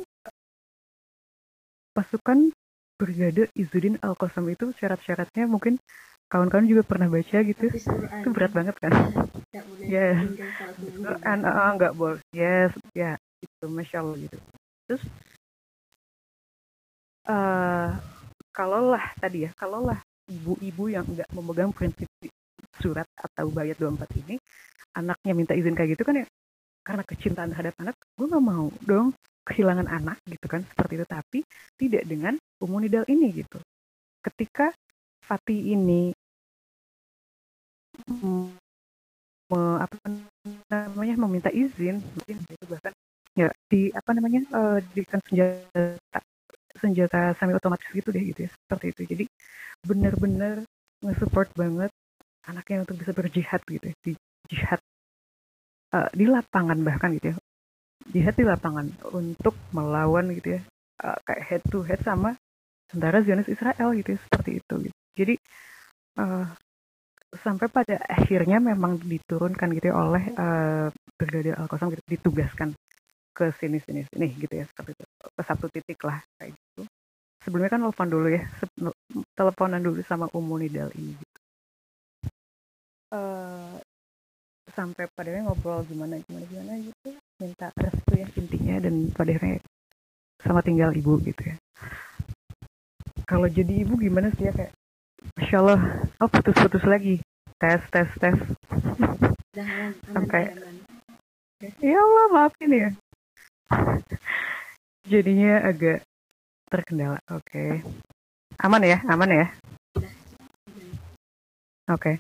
[1.92, 2.50] pasukan
[2.98, 5.78] Brigade Izudin Al Qasam itu syarat-syaratnya mungkin
[6.32, 7.66] kawan-kawan juga pernah baca gitu.
[7.70, 8.92] Itu berat banget kan?
[9.84, 10.18] Yes
[11.22, 11.40] kan
[11.78, 12.24] nggak boleh.
[12.32, 14.38] Yes ya itu masya Allah gitu.
[14.88, 15.04] Terus
[17.28, 17.90] uh,
[18.56, 22.08] kalaulah tadi ya, kalaulah ibu-ibu yang nggak memegang prinsip
[22.80, 24.36] surat atau bayat 24 ini,
[24.98, 26.26] anaknya minta izin kayak gitu kan ya,
[26.84, 29.12] karena kecintaan terhadap anak gue nggak mau dong
[29.48, 31.06] kehilangan anak gitu kan seperti itu.
[31.08, 31.40] Tapi
[31.80, 33.60] tidak dengan umunidal ini gitu.
[34.20, 34.72] Ketika
[35.24, 36.12] Fatih ini
[38.08, 39.96] me, apa
[40.72, 42.92] namanya meminta izin itu bahkan
[43.36, 46.20] ya di apa namanya uh, diberikan senjata
[46.80, 48.50] senjata semi otomatis gitu deh gitu ya.
[48.54, 49.02] Seperti itu.
[49.16, 49.26] Jadi
[49.86, 50.66] benar-benar
[51.04, 51.92] nge-support banget
[52.48, 53.96] anaknya untuk bisa berjihad gitu ya.
[54.02, 54.12] Di
[54.48, 54.82] jihad
[55.94, 57.36] uh, di lapangan bahkan gitu ya.
[58.08, 60.62] Jihad di lapangan untuk melawan gitu ya.
[60.98, 62.34] Uh, kayak head to head sama
[62.90, 64.20] tentara Zionis Israel gitu ya.
[64.32, 64.98] Seperti itu gitu.
[65.18, 65.36] jadi
[66.22, 66.46] uh,
[67.34, 70.88] sampai pada akhirnya memang diturunkan gitu ya oleh uh,
[71.58, 72.04] Al Qasam gitu.
[72.08, 72.74] Ditugaskan
[73.38, 74.66] ke sini sini sini gitu ya.
[74.66, 75.06] Seperti itu.
[75.06, 76.57] Ke satu titik lah kayak
[77.48, 78.44] sebelumnya kan telepon dulu ya
[79.40, 81.40] teleponan dulu sama Umu Nidal ini gitu.
[83.08, 83.80] Uh,
[84.76, 89.64] sampai pada ngobrol gimana gimana gimana gitu minta restu ya intinya dan pada akhirnya
[90.44, 91.56] sama tinggal ibu gitu ya
[93.24, 94.76] kalau jadi ibu gimana sih ya kayak
[95.36, 95.82] Masya Allah,
[96.22, 97.20] oh putus-putus lagi.
[97.58, 98.38] Tes, tes, tes.
[100.14, 100.54] Sampai,
[101.82, 102.90] ya Allah maafin ya.
[105.10, 106.06] Jadinya agak
[106.68, 107.20] terkendala.
[107.32, 107.44] Oke.
[107.44, 107.72] Okay.
[108.64, 109.48] Aman ya, aman ya.
[111.88, 111.96] Oke.
[111.96, 112.16] Okay.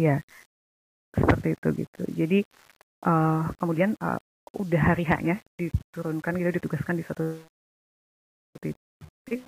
[0.00, 0.24] Ya,
[1.12, 2.02] seperti itu gitu.
[2.16, 2.38] Jadi
[3.04, 4.16] uh, kemudian uh,
[4.56, 7.36] udah hari haknya diturunkan gitu, ditugaskan di satu
[8.60, 9.44] titik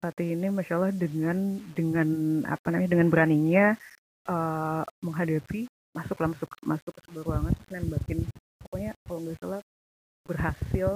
[0.00, 2.08] Fatih ini masya Allah dengan dengan
[2.44, 3.66] apa namanya dengan beraninya
[4.28, 8.18] uh, menghadapi masuklah masuk masuk ke sebuah ruangan nembakin
[8.60, 9.62] pokoknya kalau nggak salah
[10.28, 10.90] berhasil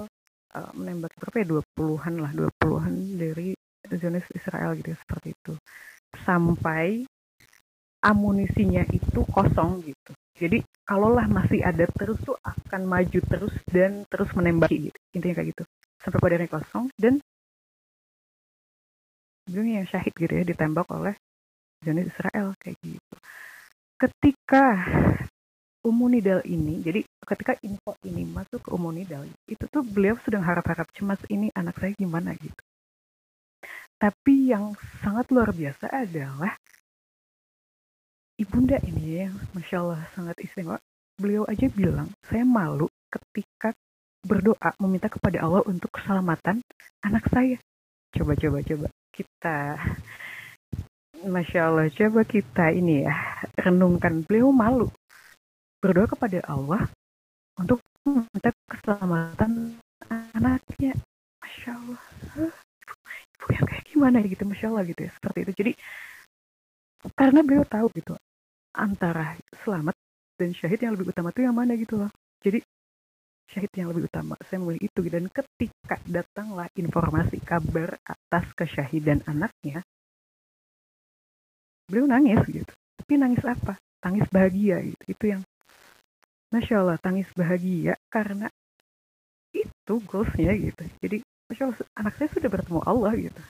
[0.54, 3.54] uh, menembak berapa ya dua puluhan lah dua puluhan dari
[3.90, 5.52] Zionis Israel gitu ya, seperti itu.
[6.22, 7.04] Sampai
[8.00, 10.12] amunisinya itu kosong gitu.
[10.40, 14.98] Jadi kalaulah masih ada terus tuh akan maju terus dan terus menembaki gitu.
[15.12, 15.64] Intinya kayak gitu.
[16.00, 17.20] Sampai pada kosong dan
[19.50, 21.18] ujungnya yang syahid gitu ya ditembak oleh
[21.82, 23.16] Zionis Israel kayak gitu.
[24.00, 24.64] Ketika
[25.80, 31.22] Umunidal ini, jadi ketika info ini masuk ke Umunidal, itu tuh beliau sedang harap-harap cemas
[31.30, 32.58] ini anak saya gimana gitu.
[34.00, 36.58] Tapi yang sangat luar biasa adalah
[38.34, 40.82] ibunda ini yang masya Allah sangat istimewa.
[41.20, 43.76] Beliau aja bilang, saya malu ketika
[44.24, 46.64] berdoa meminta kepada Allah untuk keselamatan
[47.04, 47.60] anak saya.
[48.10, 49.78] Coba, coba, coba kita
[51.20, 53.12] Masya Allah, coba kita ini ya,
[53.60, 54.24] renungkan.
[54.24, 54.88] Beliau malu
[55.84, 56.88] berdoa kepada Allah
[57.60, 59.76] untuk meminta keselamatan
[60.08, 60.96] anaknya.
[61.40, 62.00] Masya Allah.
[63.36, 65.10] Ibu yang kayak gimana gitu, Masya Allah gitu ya.
[65.12, 65.52] Seperti itu.
[65.60, 65.72] Jadi,
[67.12, 68.16] karena beliau tahu gitu,
[68.72, 69.94] antara selamat
[70.40, 72.10] dan syahid yang lebih utama itu yang mana gitu loh.
[72.40, 72.64] Jadi,
[73.50, 79.82] syahid yang lebih utama saya memilih itu dan ketika datanglah informasi kabar atas kesyahidan anaknya
[81.90, 85.42] beliau nangis gitu tapi nangis apa tangis bahagia gitu itu yang
[86.50, 88.50] masya Allah tangis bahagia karena
[89.54, 90.84] itu goalsnya gitu.
[91.02, 93.42] Jadi masya Allah anak saya sudah bertemu Allah gitu.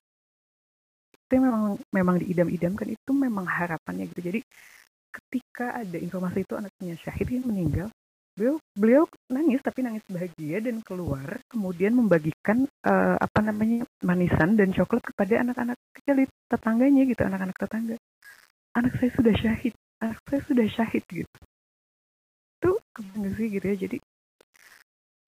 [1.13, 4.21] Itu memang memang diidam-idamkan itu memang harapannya gitu.
[4.21, 4.41] Jadi
[5.11, 7.89] ketika ada informasi itu anaknya syahid yang meninggal
[8.31, 14.71] beliau beliau nangis tapi nangis bahagia dan keluar kemudian membagikan uh, apa namanya manisan dan
[14.71, 17.97] coklat kepada anak-anak kecil tetangganya gitu anak-anak tetangga.
[18.77, 21.39] Anak saya sudah syahid anak saya sudah syahid gitu
[22.61, 23.77] itu kebangga sih gitu ya?
[23.88, 23.96] Jadi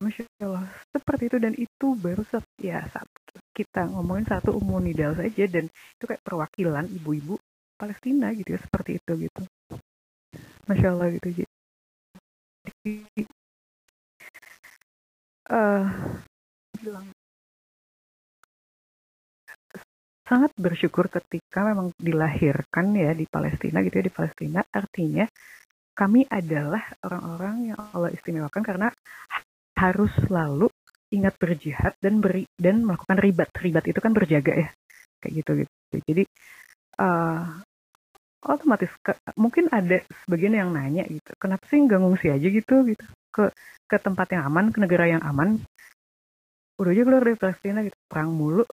[0.04, 1.36] masya allah seperti itu.
[1.40, 5.48] Dan itu baru set, ya satu kita ngomongin satu umunidal saja.
[5.48, 7.40] Dan itu kayak perwakilan ibu-ibu
[7.80, 9.42] Palestina gitu ya seperti itu gitu.
[10.68, 11.48] Masya allah gitu.
[15.52, 15.84] Uh,
[16.78, 17.10] bilang
[20.22, 24.60] sangat bersyukur ketika memang dilahirkan ya di Palestina gitu ya di Palestina.
[24.72, 25.26] Artinya
[25.92, 28.88] kami adalah orang-orang yang Allah istimewakan karena
[29.76, 30.68] harus selalu
[31.12, 33.52] ingat berjihad dan beri dan melakukan ribat.
[33.52, 34.68] Ribat itu kan berjaga ya
[35.20, 35.96] kayak gitu gitu.
[36.08, 36.22] Jadi
[36.98, 37.60] uh,
[38.42, 43.04] otomatis ke, mungkin ada sebagian yang nanya gitu kenapa sih nggak ngungsi aja gitu gitu?
[43.28, 43.52] Ke
[43.86, 45.60] ke tempat yang aman ke negara yang aman?
[46.80, 48.64] Udah aja keluar dari Palestina gitu perang mulu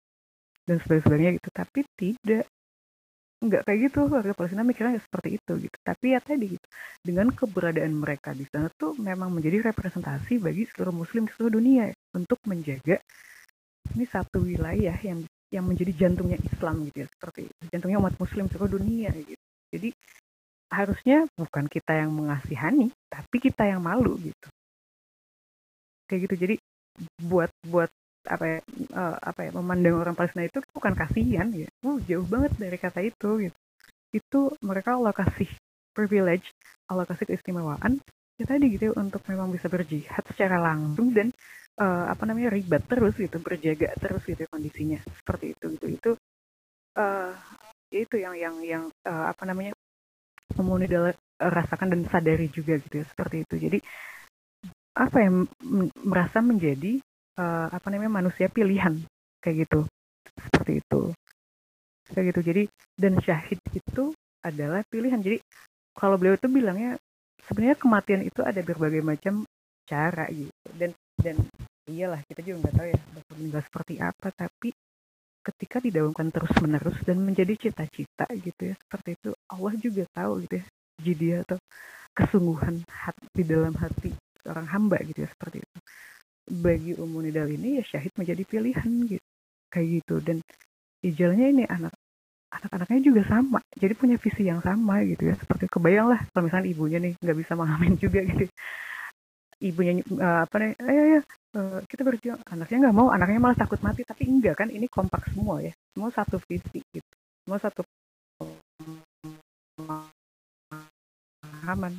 [0.64, 1.50] dan sebagainya gitu.
[1.50, 2.46] Tapi tidak
[3.38, 5.76] nggak kayak gitu warga Palestina mikirnya seperti itu gitu.
[5.78, 6.66] Tapi ya tadi gitu
[6.98, 11.82] dengan keberadaan mereka di sana tuh memang menjadi representasi bagi seluruh muslim di seluruh dunia
[11.90, 12.98] ya, untuk menjaga
[13.94, 18.76] ini satu wilayah yang yang menjadi jantungnya Islam gitu ya seperti jantungnya umat muslim seluruh
[18.76, 19.44] dunia gitu.
[19.72, 19.88] Jadi
[20.68, 24.48] harusnya bukan kita yang mengasihani tapi kita yang malu gitu.
[26.10, 26.34] Kayak gitu.
[26.42, 26.54] Jadi
[27.22, 27.88] buat buat
[28.28, 28.58] apa ya,
[28.92, 31.68] uh, apa ya memandang orang Palestina itu bukan kasihan ya.
[31.82, 33.58] Uh, jauh banget dari kata itu gitu.
[34.12, 35.48] Itu mereka Allah kasih
[35.96, 36.54] privilege
[36.88, 37.98] Allah kasih keistimewaan
[38.38, 41.34] ya tadi gitu untuk memang bisa berjihad secara langsung dan
[41.82, 45.86] uh, apa namanya ribet terus gitu berjaga terus gitu ya, kondisinya seperti itu gitu.
[45.90, 46.10] Itu
[46.96, 47.34] uh,
[47.90, 49.74] itu yang yang yang uh, apa namanya
[50.54, 53.54] memunidal rasakan dan sadari juga gitu ya seperti itu.
[53.58, 53.78] Jadi
[54.98, 55.46] apa yang
[56.02, 56.98] merasa menjadi
[57.38, 58.98] uh, apa namanya manusia pilihan.
[59.38, 59.80] Kayak gitu.
[60.34, 61.02] Seperti itu.
[62.12, 62.40] Kayak gitu.
[62.42, 62.62] Jadi
[62.98, 65.22] dan syahid itu adalah pilihan.
[65.22, 65.38] Jadi
[65.94, 66.98] kalau beliau itu bilangnya
[67.46, 69.46] sebenarnya kematian itu ada berbagai macam
[69.86, 70.52] cara gitu.
[70.74, 71.36] Dan dan
[71.88, 74.28] iyalah kita juga nggak tahu ya bakal meninggal seperti apa.
[74.34, 74.68] Tapi
[75.48, 80.54] ketika didawamkan terus menerus dan menjadi cita-cita gitu ya seperti itu Allah juga tahu gitu
[80.60, 80.64] ya
[81.00, 81.56] jadi atau
[82.12, 84.12] kesungguhan hati di dalam hati
[84.44, 85.78] seorang hamba gitu ya seperti itu
[86.50, 89.26] bagi Ummu Nidal ini ya syahid menjadi pilihan gitu.
[89.68, 90.14] Kayak gitu.
[90.24, 90.36] Dan
[91.04, 91.94] ijalnya ini anak
[92.48, 93.60] anak-anaknya juga sama.
[93.76, 95.34] Jadi punya visi yang sama gitu ya.
[95.36, 98.48] Seperti kebayang lah kalau misalnya ibunya nih nggak bisa mengamen juga gitu.
[99.58, 101.20] Ibunya uh, apa nih ayo ya
[101.58, 102.40] uh, kita berjuang.
[102.48, 104.02] Anaknya nggak mau anaknya malah takut mati.
[104.02, 105.72] Tapi enggak kan ini kompak semua ya.
[105.92, 107.12] Semua satu visi gitu.
[107.44, 107.84] Semua satu
[111.68, 111.92] aman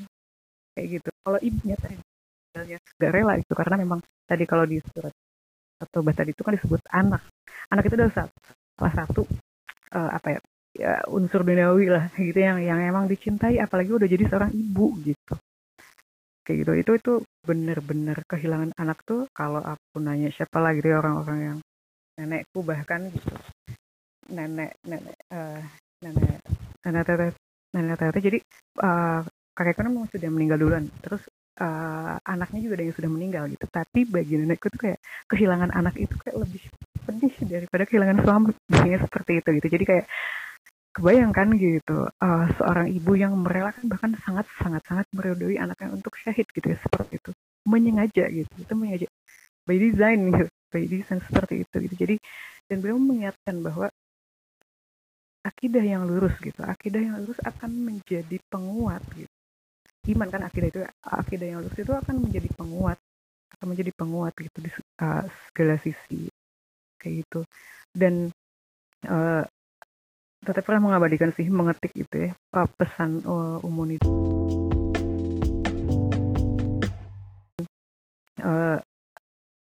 [0.74, 1.10] kayak gitu.
[1.22, 2.09] Kalau ibunya tadi
[2.54, 5.14] nggak rela itu karena memang tadi kalau di surat
[5.80, 7.24] atau tadi itu kan disebut anak.
[7.72, 8.28] Anak itu adalah
[8.76, 9.24] salah satu
[9.96, 14.24] uh, apa ya ya unsur duniawi lah gitu yang yang emang dicintai apalagi udah jadi
[14.28, 15.34] seorang ibu gitu.
[16.44, 16.72] Kayak gitu.
[16.76, 17.14] Itu itu
[17.46, 21.58] bener-bener kehilangan anak tuh kalau aku nanya siapa lagi gitu orang-orang yang
[22.20, 23.34] nenekku bahkan gitu.
[24.30, 25.64] Nenek nenek uh,
[26.04, 26.44] nenek
[26.84, 27.32] nenek teteh
[27.72, 28.22] nenek teteh.
[28.22, 28.40] Jadi
[28.84, 29.24] uh,
[29.56, 30.86] kakekku kan memang sudah meninggal duluan.
[31.00, 31.24] Terus
[31.60, 33.65] uh, anaknya juga ada yang sudah meninggal gitu.
[33.67, 36.63] Tapi bagi nenekku tuh kayak kehilangan anak itu kayak lebih
[37.04, 39.67] pedih daripada kehilangan suami biasanya seperti itu gitu.
[39.67, 40.06] Jadi kayak
[40.89, 46.48] kebayangkan gitu uh, seorang ibu yang merelakan bahkan sangat sangat sangat meridoi anaknya untuk syahid
[46.50, 47.32] gitu ya seperti itu.
[47.67, 48.52] Menyengaja gitu.
[48.58, 49.08] Itu menyengaja
[49.67, 50.45] by design gitu.
[50.72, 51.95] By design seperti itu gitu.
[51.95, 52.15] Jadi
[52.69, 53.88] dan beliau mengingatkan bahwa
[55.39, 59.38] akidah yang lurus gitu akidah yang lurus akan menjadi penguat gitu
[60.08, 62.98] iman kan akidah itu akidah yang lurus itu akan menjadi penguat
[63.60, 64.72] akan menjadi penguat gitu di
[65.04, 66.32] uh, segala sisi
[66.96, 67.44] kayak gitu.
[67.92, 68.32] Dan
[69.04, 69.44] uh,
[70.40, 72.32] tetap pernah mengabadikan sih mengetik itu ya
[72.80, 74.08] pesan uh, umum itu.
[78.40, 78.80] Uh,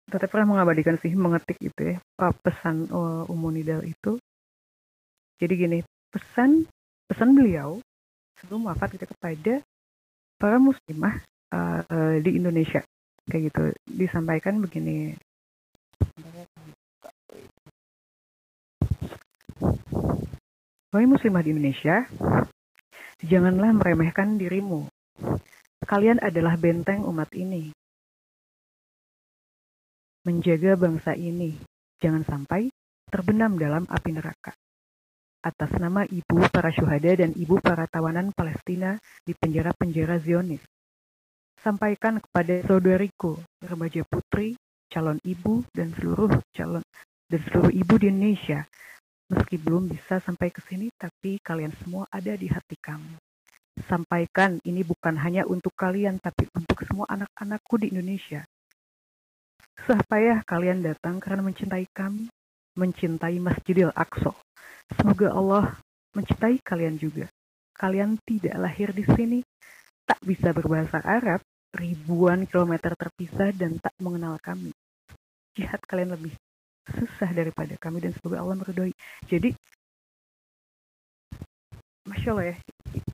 [0.06, 1.98] tetap pernah mengabadikan sih mengetik itu ya
[2.46, 4.22] pesan uh, umunidal itu.
[5.42, 5.78] Jadi gini
[6.14, 6.62] pesan
[7.10, 7.82] pesan beliau
[8.38, 9.66] sebelum wafat kita kepada
[10.40, 11.20] para muslimah
[11.52, 12.80] uh, di Indonesia
[13.28, 15.14] kayak gitu disampaikan begini
[20.90, 22.02] Wahai muslimah di Indonesia,
[23.22, 24.90] janganlah meremehkan dirimu.
[25.86, 27.70] Kalian adalah benteng umat ini.
[30.26, 31.54] Menjaga bangsa ini,
[32.02, 32.74] jangan sampai
[33.06, 34.50] terbenam dalam api neraka.
[35.40, 40.60] Atas nama ibu para syuhada dan ibu para tawanan Palestina di penjara-penjara Zionis.
[41.64, 44.56] Sampaikan kepada saudariku, remaja putri,
[44.92, 46.84] calon ibu, dan seluruh calon
[47.30, 48.68] dan seluruh ibu di Indonesia
[49.30, 53.14] Meski belum bisa sampai ke sini, tapi kalian semua ada di hati kami.
[53.86, 58.42] Sampaikan ini bukan hanya untuk kalian, tapi untuk semua anak-anakku di Indonesia.
[59.78, 62.26] Susah payah kalian datang karena mencintai kami,
[62.78, 64.34] mencintai Masjidil Aqsa.
[64.94, 65.64] Semoga Allah
[66.14, 67.26] mencintai kalian juga.
[67.74, 69.40] Kalian tidak lahir di sini,
[70.04, 71.40] tak bisa berbahasa Arab,
[71.72, 74.74] ribuan kilometer terpisah dan tak mengenal kami.
[75.54, 76.34] Jihad kalian lebih
[76.90, 78.92] susah daripada kami dan semoga Allah meridhoi.
[79.30, 79.54] Jadi
[82.10, 82.56] Masya Allah ya,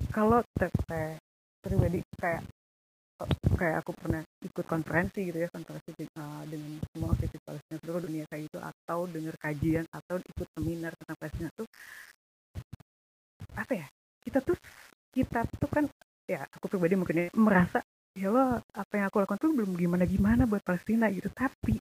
[0.09, 1.21] kalau teteh
[1.61, 2.43] pribadi kayak
[3.57, 8.25] kayak aku pernah ikut konferensi gitu ya konferensi uh, dengan semua aktivis Palestina seluruh dunia
[8.29, 11.67] kayak gitu atau dengar kajian atau ikut seminar tentang Palestina tuh
[13.57, 13.87] apa ya
[14.21, 14.57] kita tuh
[15.17, 15.85] kita tuh kan
[16.29, 17.81] ya aku pribadi mungkin ya, merasa
[18.13, 21.31] ya Allah apa yang aku lakukan tuh belum gimana gimana buat Palestina gitu.
[21.33, 21.79] Tapi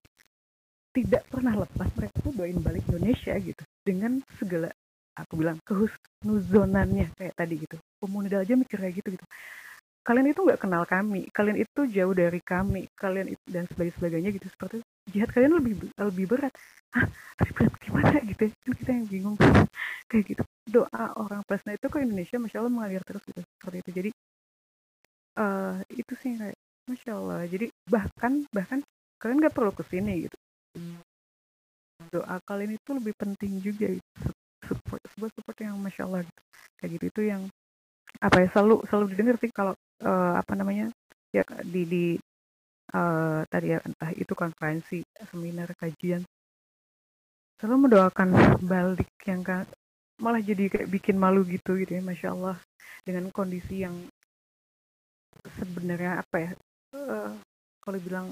[0.96, 4.72] tidak pernah lepas mereka tuh doain balik Indonesia gitu dengan segala
[5.20, 7.76] aku bilang kehusnuzonannya kayak tadi gitu.
[8.00, 9.26] Pemuda aja mikir kayak gitu gitu
[10.06, 14.46] kalian itu nggak kenal kami kalian itu jauh dari kami kalian itu dan sebagainya gitu.
[14.54, 14.88] Seperti itu.
[15.06, 16.54] jihad kalian lebih lebih berat.
[16.94, 18.52] Hah, tapi berat gimana gitu ya?
[18.54, 19.36] kan kita yang bingung.
[20.10, 20.44] Kayak gitu.
[20.70, 23.42] Doa orang Palestina itu ke Indonesia masya Allah mengalir terus gitu.
[23.42, 23.92] Seperti itu.
[23.94, 24.10] Jadi
[25.42, 27.42] uh, itu sih kayak masya Allah.
[27.50, 28.80] Jadi bahkan bahkan
[29.18, 30.38] kalian nggak perlu ke sini gitu.
[32.14, 33.90] Doa kalian itu lebih penting juga.
[33.90, 34.30] Gitu.
[34.66, 36.42] support sebuah support yang masya Allah gitu.
[36.82, 37.06] Kayak gitu.
[37.10, 37.42] Itu yang
[38.22, 39.74] apa ya selalu selalu didengar sih kalau
[40.04, 40.92] uh, apa namanya
[41.32, 42.06] ya di di
[42.96, 45.02] uh, tadi ya entah itu konferensi
[45.32, 46.24] seminar kajian.
[47.60, 48.30] Selalu mendoakan
[48.68, 49.64] balik yang kan
[50.20, 52.56] malah jadi kayak bikin malu gitu gitu ya masya Allah
[53.04, 53.96] dengan kondisi yang
[55.60, 56.52] sebenarnya apa ya
[56.96, 57.36] uh,
[57.84, 58.32] kalau bilang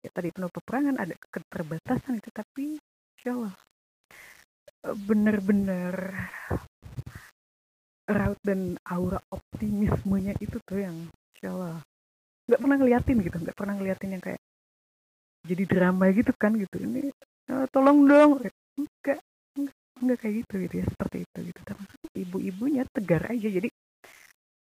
[0.00, 2.80] ya tadi penuh peperangan ada keterbatasan itu tapi
[3.20, 3.54] insya Allah
[5.04, 6.16] bener-bener
[8.10, 10.96] raut dan aura optimismenya itu tuh yang
[11.40, 11.80] Allah
[12.44, 14.40] nggak pernah ngeliatin gitu nggak pernah ngeliatin yang kayak
[15.40, 16.76] jadi drama gitu kan gitu.
[16.76, 17.08] Ini
[17.48, 18.44] uh, tolong dong.
[18.76, 19.24] Enggak,
[19.96, 21.60] enggak kayak gitu gitu ya seperti itu gitu.
[21.64, 23.48] Termasuk ibu-ibunya tegar aja.
[23.48, 23.68] Jadi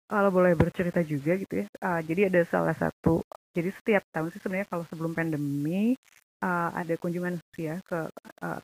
[0.05, 3.25] kalau boleh bercerita juga gitu ya uh, jadi ada salah satu
[3.57, 5.97] jadi setiap tahun sih sebenarnya kalau sebelum pandemi
[6.45, 8.13] uh, ada kunjungan sih ya ke
[8.45, 8.61] uh,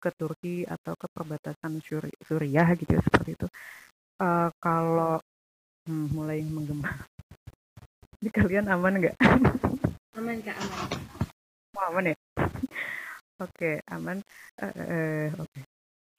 [0.00, 3.46] ke Turki atau ke perbatasan Suri Suriah gitu ya seperti itu
[4.20, 5.16] uh, kalau
[5.88, 6.86] hmm, mulai menggema
[8.20, 9.16] ini kalian aman nggak?
[10.20, 10.88] Aman kak aman.
[11.78, 12.16] Oh, aman ya?
[12.44, 12.60] Oke
[13.40, 14.20] okay, aman
[14.60, 15.48] uh, uh, oke.
[15.48, 15.62] Okay.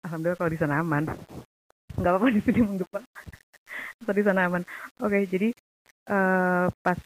[0.02, 1.06] alhamdulillah kalau di sana aman.
[1.94, 3.02] Nggak apa-apa di sini menggema.
[4.02, 4.66] Atau di sana aman.
[4.98, 5.50] Oke okay, jadi
[6.10, 6.98] uh, pas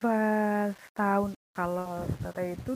[0.00, 2.72] pas tahun kalau saya itu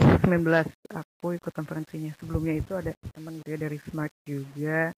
[0.00, 4.90] 2019 aku ikut konferensinya sebelumnya itu ada teman dia dari Smart juga.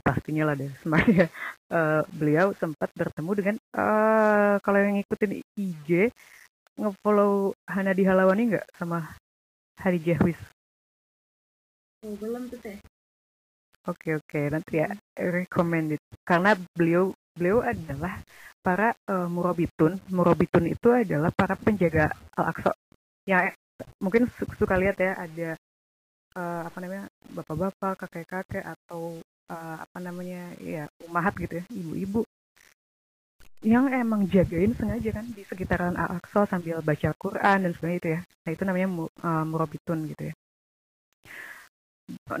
[0.00, 1.26] Pastinya lah dari Smart ya.
[1.68, 6.14] Uh, beliau sempat bertemu dengan uh, kalau yang ngikutin IG
[6.78, 9.04] ngefollow Hana di Halawani nggak sama
[9.82, 10.40] Hari Jahwis
[12.04, 12.78] oh, belum tuh teh.
[13.88, 14.40] Oke oke.
[14.52, 18.20] Nanti ya recommended karena beliau beliau adalah
[18.60, 20.00] para uh, murabitun.
[20.12, 22.72] Murabitun itu adalah para penjaga Al-Aqsa.
[23.24, 23.52] Ya
[24.02, 25.50] mungkin suka lihat ya ada
[26.36, 29.18] uh, apa namanya bapak-bapak, kakek-kakek atau
[29.50, 32.22] uh, apa namanya ya umahat gitu ya, ibu-ibu
[33.60, 38.20] yang emang jagain sengaja kan di sekitaran Al-Aqsa sambil baca Quran dan sebagainya itu ya.
[38.24, 38.88] Nah itu namanya
[39.20, 40.34] uh, murabitun gitu ya.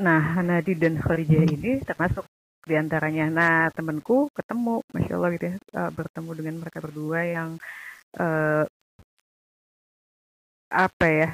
[0.00, 2.26] Nah, Hanadi dan Kharijah ini termasuk
[2.66, 3.30] di antaranya.
[3.30, 7.50] Nah, temanku ketemu, masya Allah gitu ya, uh, bertemu dengan mereka berdua yang
[8.18, 8.64] uh,
[10.70, 11.28] apa ya?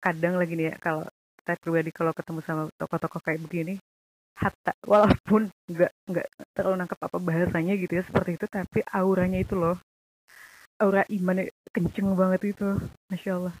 [0.00, 1.04] Kadang lagi nih ya, kalau
[1.44, 3.76] saya pribadi kalau ketemu sama tokoh-tokoh kayak begini,
[4.36, 9.58] hatta walaupun nggak nggak terlalu nangkep apa bahasanya gitu ya seperti itu, tapi auranya itu
[9.58, 9.76] loh,
[10.78, 12.78] aura imannya kenceng banget itu,
[13.10, 13.54] masya Allah.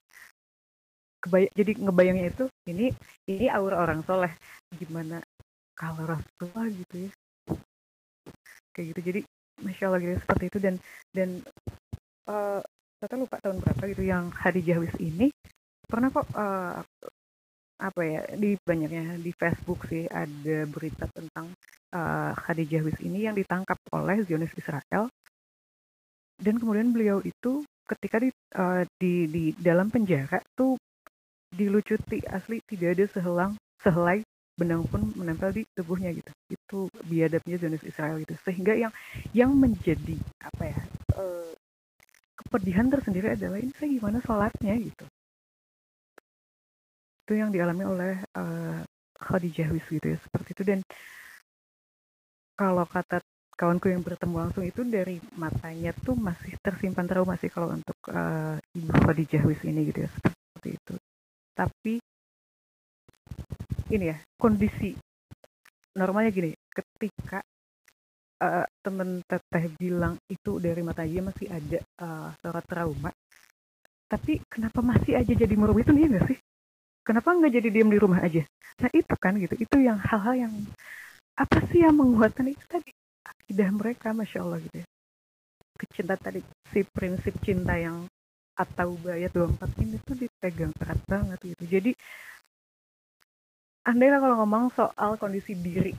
[1.18, 2.94] Kebayang jadi ngebayangnya itu ini
[3.26, 4.30] ini aura orang soleh.
[4.78, 5.18] Gimana
[5.74, 7.10] kalau Rasulullah gitu ya?
[8.70, 9.20] Kayak gitu jadi
[9.66, 10.58] masya Allah gitu seperti itu.
[10.62, 10.74] Dan
[11.10, 11.28] dan
[12.30, 12.62] uh,
[12.98, 15.30] saya lupa tahun berapa gitu yang Hadijah Wis ini?
[15.86, 16.82] Pernah kok uh,
[17.78, 21.54] apa ya di banyaknya di Facebook sih ada berita tentang
[21.94, 25.06] uh, Khadijah Wis ini yang ditangkap oleh Zionis Israel.
[26.38, 30.74] Dan kemudian beliau itu ketika di, uh, di di dalam penjara tuh
[31.54, 34.26] dilucuti asli tidak ada sehelang sehelai
[34.58, 36.30] benang pun menempel di tubuhnya gitu.
[36.50, 38.34] Itu biadabnya Zionis Israel gitu.
[38.42, 38.90] Sehingga yang
[39.30, 40.80] yang menjadi apa ya
[41.14, 41.54] uh,
[42.38, 44.74] kepedihan tersendiri adalah ini saya gimana sholatnya?
[44.78, 45.04] gitu.
[47.26, 48.80] Itu yang dialami oleh uh,
[49.18, 50.62] Khadijah Wis gitu ya seperti itu.
[50.64, 50.80] Dan
[52.54, 53.20] kalau kata
[53.58, 58.54] kawanku yang bertemu langsung itu dari matanya tuh masih tersimpan trauma sih kalau untuk uh,
[58.72, 60.94] ibu Khadijah Wis ini gitu ya seperti itu.
[61.58, 61.94] Tapi
[63.88, 64.94] ini ya kondisi
[65.98, 67.42] normalnya gini ketika
[68.42, 73.10] uh, temen teteh bilang itu dari mata dia masih ada uh, surat trauma.
[74.08, 76.38] Tapi kenapa masih aja jadi merugi itu nih gak sih?
[77.04, 78.44] Kenapa nggak jadi diam di rumah aja?
[78.84, 79.54] Nah itu kan gitu.
[79.56, 80.54] Itu yang hal-hal yang
[81.40, 82.92] apa sih yang menguatkan itu tadi?
[83.24, 84.86] Akidah mereka masya allah gitu ya.
[85.78, 88.04] Kecinta tadi si prinsip cinta yang
[88.58, 91.64] atau bayat 24 ini tuh dipegang erat banget gitu.
[91.78, 91.90] Jadi
[93.88, 95.94] andai kalau ngomong soal kondisi diri,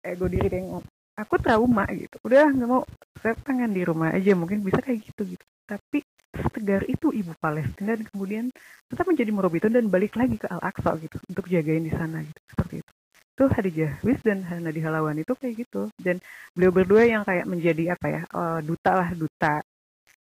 [0.00, 0.80] ego diri yang
[1.18, 2.16] aku trauma gitu.
[2.22, 2.86] Udah nggak mau,
[3.18, 5.44] saya pengen di rumah aja mungkin bisa kayak gitu gitu.
[5.66, 8.44] Tapi setegar itu ibu Palestina dan kemudian
[8.86, 12.74] tetap menjadi Morobitun dan balik lagi ke Al-Aqsa gitu untuk jagain di sana gitu seperti
[12.84, 12.92] itu.
[13.34, 15.90] Itu Hadijah Wis dan Hanadi Halawan itu kayak gitu.
[15.98, 16.22] Dan
[16.54, 19.54] beliau berdua yang kayak menjadi apa ya uh, duta lah duta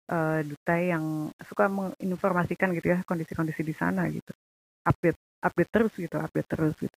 [0.09, 4.33] uh, duta yang suka menginformasikan gitu ya kondisi-kondisi di sana gitu.
[4.85, 6.97] Update update terus gitu update terus gitu.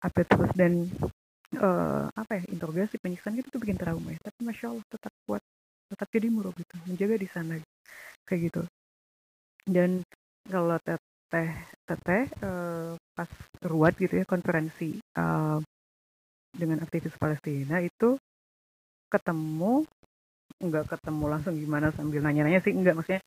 [0.00, 0.72] Update terus dan
[1.54, 5.42] uh, apa ya interogasi penyiksaan gitu tuh bikin trauma ya tapi masya allah tetap kuat
[5.86, 7.72] tetap jadi murah gitu menjaga di sana gitu.
[8.26, 8.62] kayak gitu
[9.66, 9.90] dan
[10.46, 11.50] kalau teteh
[11.86, 13.30] teteh uh, pas
[13.62, 15.58] ruat gitu ya konferensi uh,
[16.56, 18.18] dengan aktivis Palestina itu
[19.10, 19.86] ketemu
[20.56, 23.22] nggak ketemu langsung gimana sambil nanya-nanya sih nggak maksudnya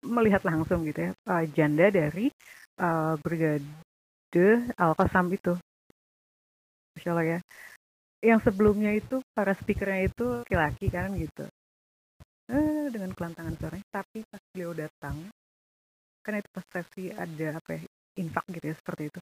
[0.00, 2.32] melihat langsung gitu ya uh, janda dari
[2.80, 3.66] uh, brigade
[4.78, 5.58] Al Qassam itu
[6.94, 7.38] Masya Allah ya.
[8.20, 11.44] Yang sebelumnya itu para speakernya itu laki-laki kan gitu.
[12.50, 13.86] Eh, dengan kelantangan suaranya.
[13.88, 15.16] Tapi pas beliau datang
[16.20, 17.82] kan itu pas sesi ada apa ya
[18.20, 19.20] infak gitu ya seperti itu.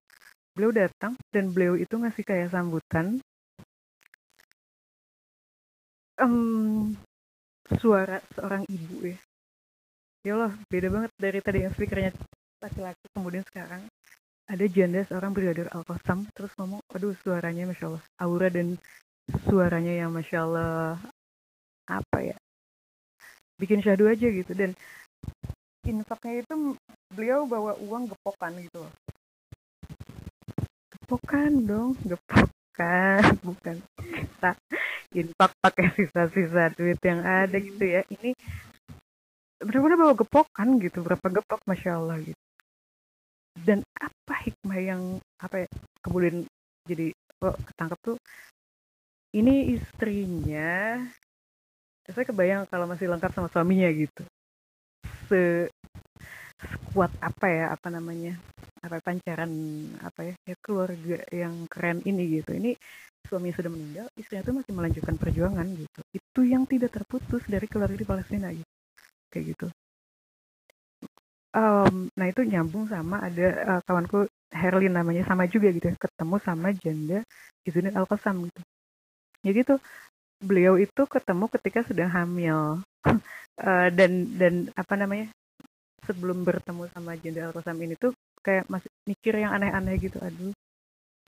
[0.53, 3.23] Beliau datang dan beliau itu ngasih kayak sambutan.
[6.19, 6.99] Um,
[7.79, 9.19] suara seorang ibu ya.
[10.27, 12.11] Ya Allah beda banget dari tadi yang speakernya
[12.59, 13.87] laki-laki kemudian sekarang
[14.49, 18.05] ada janda seorang brigadir al -Qasam, terus ngomong aduh suaranya masya Allah.
[18.17, 18.81] Aura dan
[19.45, 20.97] suaranya yang masya Allah
[21.89, 22.37] apa ya
[23.61, 24.53] bikin syahdu aja gitu.
[24.57, 24.73] Dan
[25.85, 26.55] infaknya itu
[27.13, 28.95] beliau bawa uang gepokan gitu loh.
[30.97, 34.57] Gepokan dong gepokan bukan kita.
[35.13, 38.05] Infak pakai sisa-sisa duit yang ada gitu ya.
[38.09, 38.33] Ini
[39.59, 42.48] benar-benar bawa gepokan gitu berapa gepok masya Allah gitu
[43.65, 45.03] dan apa hikmah yang
[45.41, 45.69] apa ya
[46.05, 46.45] kemudian
[46.87, 48.19] jadi kok ketangkep tuh
[49.37, 50.99] ini istrinya
[52.09, 54.25] saya kebayang kalau masih lengkap sama suaminya gitu.
[55.29, 55.69] Se
[56.59, 58.35] sekuat apa ya apa namanya
[58.83, 59.53] apa pancaran
[60.03, 62.57] apa ya, ya keluarga yang keren ini gitu.
[62.57, 62.73] Ini
[63.29, 66.01] suami sudah meninggal istrinya tuh masih melanjutkan perjuangan gitu.
[66.17, 68.73] Itu yang tidak terputus dari keluarga di Palestina gitu.
[69.29, 69.69] Kayak gitu
[71.55, 73.47] um, nah itu nyambung sama ada
[73.77, 77.21] uh, kawanku Herlin namanya sama juga gitu ya ketemu sama janda
[77.69, 78.61] Izzuddin Al Qassam gitu.
[79.45, 79.79] Jadi tuh
[80.41, 82.81] beliau itu ketemu ketika sedang hamil.
[83.61, 85.29] Uh, dan dan apa namanya
[86.09, 90.55] sebelum bertemu sama janda Al Qassam ini tuh kayak masih mikir yang aneh-aneh gitu aduh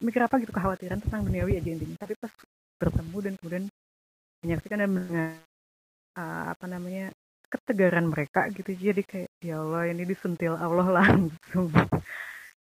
[0.01, 1.97] mikir apa gitu kekhawatiran tentang duniawi aja intinya.
[2.01, 2.33] Tapi pas
[2.81, 3.65] bertemu dan kemudian
[4.41, 5.31] menyaksikan dan mendengar
[6.17, 7.13] uh, apa namanya
[7.51, 11.73] ketegaran mereka gitu jadi kayak ya Allah ini disentil Allah langsung.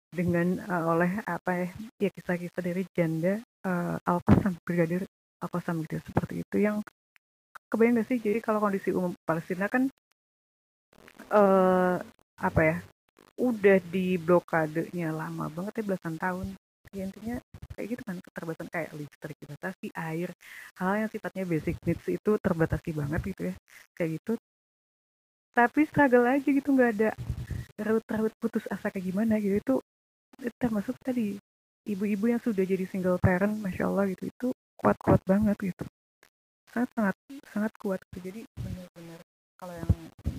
[0.10, 1.68] Dengan uh, oleh apa ya,
[2.02, 5.06] ya kisah-kisah dari janda uh, Al-Qassam brigadir
[5.38, 6.82] Al-Qassam gitu seperti itu yang
[7.70, 8.18] kebayang gak sih?
[8.18, 9.86] Jadi kalau kondisi umum Palestina kan
[11.30, 12.02] uh,
[12.42, 12.78] apa ya
[13.38, 16.58] udah di blokadenya lama banget ya belasan tahun.
[16.90, 17.38] Ya intinya
[17.78, 20.34] kayak gitu kan keterbatasan kayak listrik dibatasi air
[20.74, 23.56] hal yang sifatnya basic needs itu terbatasi banget gitu ya.
[23.94, 24.34] Kayak gitu
[25.54, 27.10] tapi struggle aja gitu nggak ada
[27.80, 29.60] raut-raut putus asa kayak gimana gitu.
[29.60, 29.76] Itu,
[30.60, 31.40] termasuk tadi
[31.88, 34.28] ibu-ibu yang sudah jadi single parent masya Allah gitu.
[34.28, 34.48] Itu
[34.80, 35.86] kuat-kuat banget gitu.
[36.70, 37.16] Sangat sangat
[37.50, 38.30] sangat kuat gitu.
[38.30, 39.20] jadi benar-benar
[39.60, 39.92] kalau yang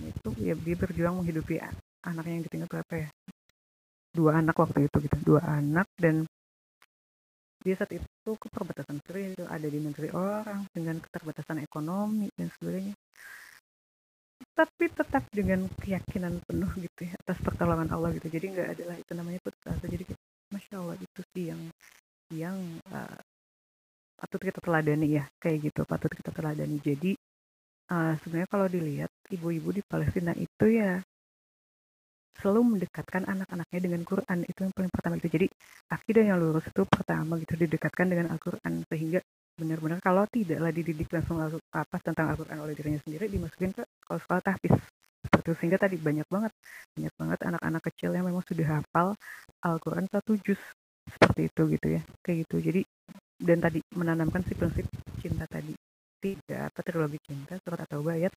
[0.07, 1.61] itu ya dia berjuang menghidupi
[2.07, 3.09] anaknya yang ditinggal berapa ya?
[4.11, 5.87] Dua anak waktu itu gitu dua anak.
[5.97, 6.25] Dan
[7.61, 12.49] dia saat itu ke perbatasan Syria itu ada di negeri orang dengan keterbatasan ekonomi dan
[12.57, 12.97] sebagainya
[14.55, 18.27] tapi tetap dengan keyakinan penuh gitu ya atas pertolongan Allah gitu.
[18.27, 20.05] Jadi nggak adalah itu namanya putus asa jadi
[20.51, 21.61] masya Allah itu sih yang
[22.31, 22.57] yang
[22.91, 23.19] uh,
[24.15, 26.77] patut kita teladani ya kayak gitu patut kita teladani.
[26.79, 27.11] Jadi
[27.91, 31.01] uh, sebenarnya kalau dilihat ibu-ibu di Palestina itu ya
[32.39, 34.47] selalu mendekatkan anak-anaknya dengan Quran.
[34.47, 35.47] Itu yang paling pertama itu jadi
[35.91, 38.85] akidah yang lurus itu pertama gitu didekatkan dengan Al-Quran.
[38.87, 39.19] Sehingga
[39.55, 41.37] benar-benar kalau tidaklah dididik langsung
[41.71, 44.75] apa tentang Al-Quran oleh dirinya sendiri dimasukin ke sekolah-sekolah tahfiz
[45.21, 46.51] seperti itu sehingga tadi banyak banget
[46.97, 49.07] banyak banget anak-anak kecil yang memang sudah hafal
[49.61, 50.57] Al-Quran satu juz
[51.05, 52.55] seperti itu gitu ya kayak gitu.
[52.61, 52.81] Jadi
[53.41, 54.85] dan tadi menanamkan si prinsip
[55.17, 55.73] cinta tadi
[56.21, 58.33] tidak apa trilogi cinta surat atau ayat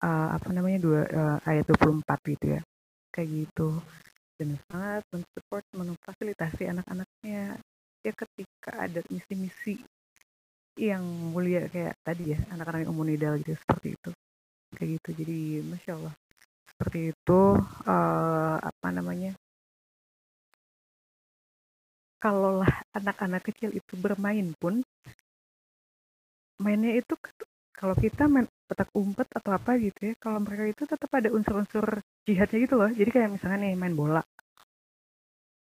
[0.00, 2.60] uh, apa namanya dua uh, ayat 24 gitu ya
[3.12, 3.68] kayak gitu.
[4.36, 7.56] Dan sangat mensupport memfasilitasi anak-anaknya
[8.04, 9.80] ya ketika ada misi-misi
[10.76, 11.02] yang
[11.32, 14.10] mulia kayak tadi ya anak-anak yang umunidal gitu seperti itu.
[14.76, 16.14] Kayak gitu jadi masya Allah.
[16.68, 17.40] Seperti itu
[17.88, 19.32] uh, apa namanya?
[22.20, 24.84] Kalaulah anak-anak kecil itu bermain pun
[26.56, 27.12] mainnya itu
[27.76, 32.00] kalau kita main petak umpet atau apa gitu ya kalau mereka itu tetap ada unsur-unsur
[32.24, 32.88] jihadnya gitu loh.
[32.92, 34.22] Jadi kayak misalnya nih main bola.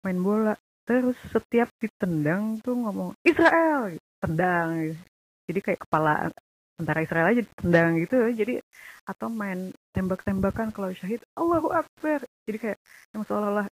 [0.07, 0.55] Main bola
[0.87, 3.99] terus setiap ditendang tuh ngomong Israel!
[4.23, 4.95] tendang!
[4.95, 5.03] gitu.
[5.47, 6.31] jadi kayak kepala
[6.77, 8.17] tentara Israel aja tendang gitu.
[8.37, 8.55] Jadi
[9.09, 12.23] atau main tembak-tembakan kalau syahid Allahu Akbar!
[12.45, 12.79] Jadi kayak
[13.17, 13.67] yang seolah-olah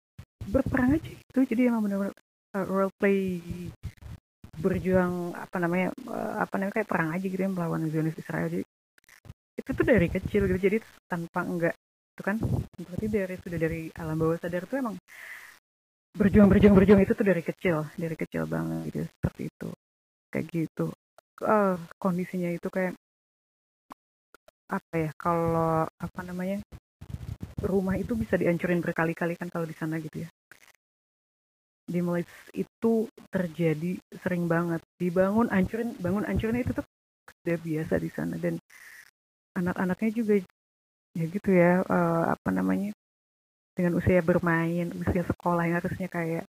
[0.46, 1.40] berperang aja gitu.
[1.42, 2.14] Jadi emang benar-benar
[2.54, 3.42] uh, role play
[4.62, 8.46] berjuang apa namanya uh, apa namanya kayak perang aja gitu ya melawan Zionis Israel.
[8.48, 8.64] Jadi
[9.58, 10.60] itu tuh dari kecil gitu.
[10.70, 10.78] Jadi
[11.10, 11.74] tanpa enggak
[12.12, 12.36] itu kan
[12.76, 14.94] berarti dari sudah dari alam bawah sadar tuh emang
[16.12, 17.00] berjuang berjuang berjuang.
[17.02, 19.68] Itu tuh dari kecil dari kecil banget gitu seperti itu.
[20.32, 20.86] Kayak gitu.
[21.42, 22.94] Uh, kondisinya itu kayak
[24.72, 26.64] apa ya kalau apa namanya
[27.60, 30.28] rumah itu bisa dihancurin berkali-kali kan kalau di sana gitu ya.
[31.82, 34.80] Di Malaysia itu terjadi sering banget.
[34.96, 36.86] Dibangun hancurin bangun hancurin itu tuh
[37.42, 38.34] sudah biasa di sana.
[38.38, 38.56] Dan
[39.58, 40.34] anak-anaknya juga
[41.12, 42.96] ya gitu ya uh, apa namanya
[43.72, 46.44] dengan usia bermain, usia sekolah yang harusnya kayak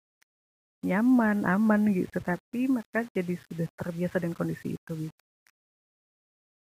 [0.80, 5.22] nyaman, aman gitu, tapi mereka jadi sudah terbiasa dengan kondisi itu gitu.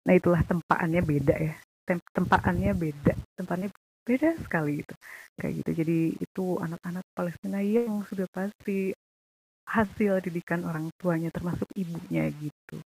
[0.09, 3.69] Nah itulah tempaannya beda ya, Tem tempaannya beda, tempatnya
[4.01, 4.93] beda sekali gitu,
[5.37, 5.71] kayak gitu.
[5.85, 8.89] Jadi itu anak-anak Palestina yang sudah pasti
[9.69, 12.81] hasil didikan orang tuanya termasuk ibunya gitu.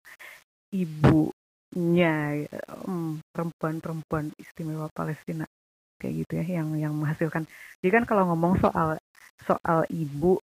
[0.75, 2.43] Ibunya
[2.83, 5.47] hmm, perempuan-perempuan istimewa Palestina
[5.99, 7.47] kayak gitu ya yang yang menghasilkan.
[7.81, 8.99] Jadi kan kalau ngomong soal
[9.43, 10.39] soal ibu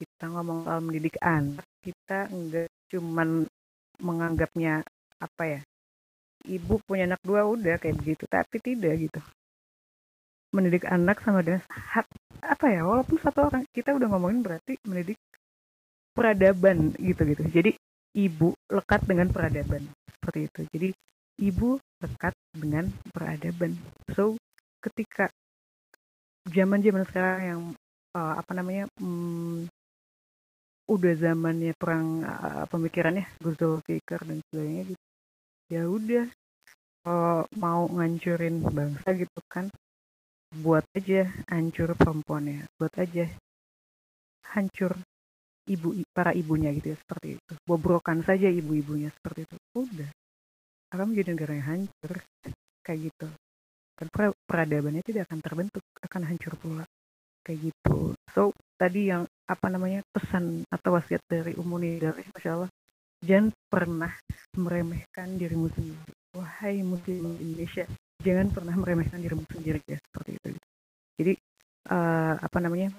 [0.00, 3.46] kita ngomong soal mendidik anak kita enggak cuman
[4.02, 4.82] menganggapnya
[5.22, 5.60] apa ya
[6.48, 9.20] ibu punya anak dua udah kayak begitu tapi tidak gitu.
[10.52, 12.06] Mendidik anak sama dengan hak
[12.42, 15.18] apa ya walaupun satu orang kita udah ngomongin berarti mendidik
[16.12, 17.42] peradaban gitu gitu.
[17.48, 17.70] Jadi
[18.18, 19.86] ibu lekat dengan peradaban
[20.18, 20.60] seperti itu.
[20.74, 20.88] Jadi
[21.40, 23.72] ibu lekat dengan peradaban.
[24.12, 24.36] So
[24.82, 25.30] ketika
[26.50, 27.62] zaman-zaman sekarang yang
[28.18, 29.64] uh, apa namanya um,
[30.90, 33.56] udah zamannya perang uh, pemikirannya Gus
[33.86, 35.04] Fikir dan sebagainya gitu
[35.72, 36.26] ya udah
[37.02, 39.70] kalau mau ngancurin bangsa gitu kan
[40.52, 43.24] buat aja hancur perempuannya buat aja
[44.52, 44.98] hancur
[45.66, 47.52] ibu para ibunya gitu ya seperti itu.
[47.64, 50.10] Bobrokan saja ibu-ibunya seperti itu udah.
[50.92, 52.14] Akan menjadi negara yang hancur
[52.84, 53.28] kayak gitu
[53.96, 54.08] kan
[54.48, 56.84] peradabannya tidak akan terbentuk akan hancur pula.
[57.42, 58.14] Kayak gitu.
[58.30, 62.70] So tadi yang apa namanya pesan atau wasiat dari Ummu Nidar masya Allah
[63.22, 64.12] jangan pernah
[64.58, 66.12] meremehkan dirimu sendiri.
[66.34, 67.86] Wahai muslim Indonesia
[68.22, 70.48] jangan pernah meremehkan dirimu sendiri ya seperti itu.
[71.18, 71.32] Jadi
[71.90, 72.90] uh, apa namanya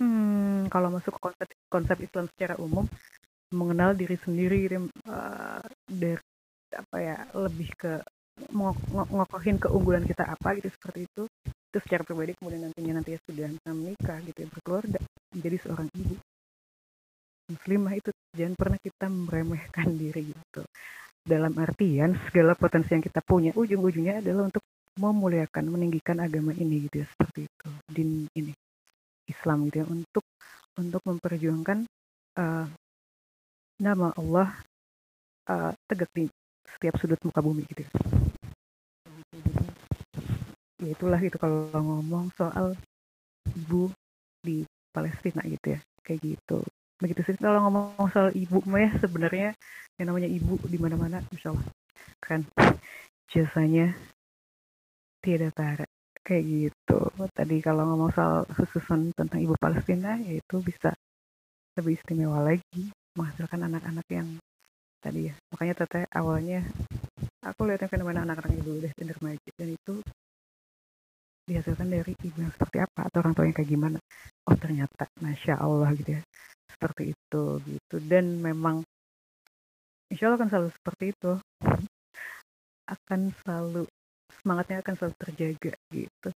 [0.00, 2.84] hmm, kalau masuk ke konsep konsep Islam secara umum
[3.54, 4.66] mengenal diri sendiri
[5.08, 6.20] uh, dari
[6.74, 7.92] apa ya lebih ke
[8.52, 11.22] ngokohin keunggulan kita apa gitu seperti itu.
[11.46, 14.98] Itu secara pribadi kemudian nantinya nanti ya sudah menikah gitu ya berkeluarga
[15.32, 16.14] menjadi seorang ibu.
[17.46, 20.62] Muslimah itu jangan pernah kita meremehkan diri gitu.
[21.26, 24.62] Dalam artian segala potensi yang kita punya ujung-ujungnya adalah untuk
[24.96, 27.68] memuliakan meninggikan agama ini gitu ya seperti itu.
[27.90, 28.52] Din ini
[29.26, 30.24] Islam gitu ya untuk
[30.76, 31.88] untuk memperjuangkan
[32.38, 32.66] uh,
[33.80, 34.48] nama Allah
[35.50, 36.24] uh, tegak di
[36.76, 38.15] setiap sudut muka bumi gitu ya
[40.80, 42.76] ya itulah itu kalau ngomong soal
[43.56, 43.88] ibu
[44.44, 46.60] di Palestina gitu ya kayak gitu.
[46.96, 49.52] Begitu sih kalau ngomong soal ibu mah ya sebenarnya
[50.00, 51.66] yang namanya ibu di mana-mana insya Allah
[52.20, 52.40] kan
[53.28, 53.92] jasanya
[55.20, 55.86] tidak tara
[56.24, 57.00] kayak gitu.
[57.32, 60.92] Tadi kalau ngomong soal khususan tentang ibu Palestina yaitu bisa
[61.76, 64.28] lebih istimewa lagi menghasilkan anak-anak yang
[65.00, 65.34] tadi ya.
[65.52, 66.64] Makanya teteh awalnya
[67.44, 69.94] aku lihat fenomena anak-anak ibu udah remaja dan itu
[71.46, 73.98] dihasilkan dari ibu yang seperti apa atau orang tua yang kayak gimana.
[74.50, 76.22] Oh ternyata masya Allah gitu ya
[76.74, 77.96] seperti itu gitu.
[78.02, 78.82] Dan memang
[80.10, 81.32] insya Allah akan selalu seperti itu.
[82.86, 83.82] Akan selalu
[84.42, 86.28] semangatnya akan selalu terjaga gitu.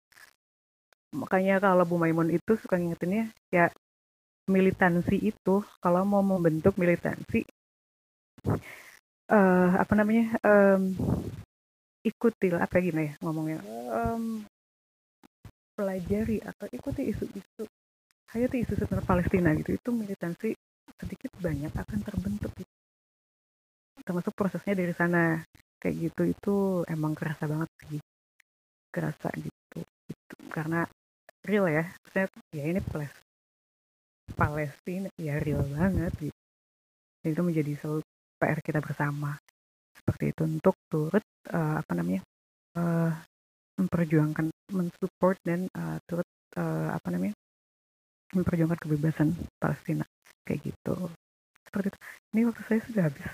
[1.17, 3.73] Makanya kalau Bu Maimun itu suka ngingetinnya ya
[4.49, 7.45] militansi itu kalau mau membentuk militansi
[9.29, 10.97] uh, apa namanya um,
[12.05, 13.61] ikutil apa gimana ya ngomongnya?
[13.93, 14.45] Um,
[15.79, 17.65] pelajari atau ikuti isu-isu
[18.35, 20.51] hayati isu tentang Palestina gitu itu militansi
[20.99, 22.75] sedikit banyak akan terbentuk gitu.
[24.03, 25.39] termasuk prosesnya dari sana
[25.79, 26.55] kayak gitu itu
[26.91, 28.03] emang kerasa banget sih
[28.91, 29.79] kerasa gitu,
[30.11, 30.35] gitu.
[30.51, 30.83] karena
[31.47, 33.15] real ya saya ya ini plus
[34.35, 36.41] Palestina ya real banget gitu
[37.23, 38.01] Dan itu menjadi selalu
[38.43, 39.39] PR kita bersama
[39.95, 41.25] seperti itu untuk turut
[41.55, 42.23] uh, apa namanya
[42.79, 43.13] uh,
[43.79, 47.35] memperjuangkan mensupport dan uh, turut uh, apa namanya
[48.37, 50.05] memperjuangkan kebebasan Palestina.
[50.45, 50.97] Kayak gitu.
[51.69, 51.99] Seperti itu.
[52.33, 53.25] Ini waktu saya sudah habis.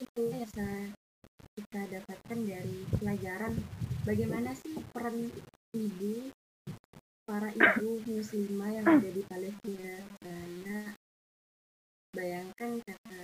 [0.00, 0.68] Itu Esa
[1.56, 3.52] kita dapatkan dari pelajaran
[4.08, 5.28] bagaimana sih peran
[5.76, 6.32] ibu
[7.28, 9.94] para ibu muslimah yang ada di Palestina.
[10.24, 10.78] Karena
[12.14, 13.22] bayangkan kata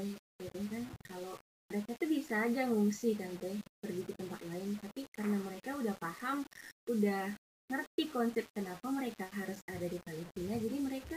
[0.00, 1.34] eh kan kalau
[1.72, 4.76] mereka tuh bisa aja ngungsi kan teh pergi ke tempat lain.
[4.76, 6.44] Tapi karena mereka udah paham
[6.90, 7.32] udah
[7.72, 11.16] ngerti konsep kenapa mereka harus ada di Palestina jadi mereka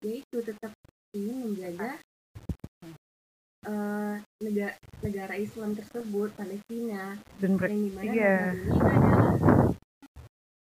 [0.00, 0.72] yaitu tetap
[1.12, 2.00] ingin menjaga
[3.68, 4.72] uh, negara
[5.04, 7.20] negara Islam tersebut Palestina.
[7.36, 8.36] Dan yang di mana iya.
[8.56, 9.36] ini adalah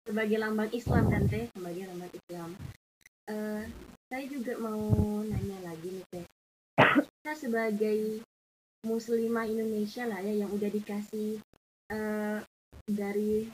[0.03, 2.49] sebagai lambang Islam dan teh sebagai lambang Islam.
[3.31, 3.63] Uh,
[4.11, 4.91] saya juga mau
[5.23, 6.25] nanya lagi nih teh
[6.75, 8.19] kita sebagai
[8.83, 11.39] muslimah Indonesia lah ya yang udah dikasih
[11.95, 12.43] uh,
[12.91, 13.47] dari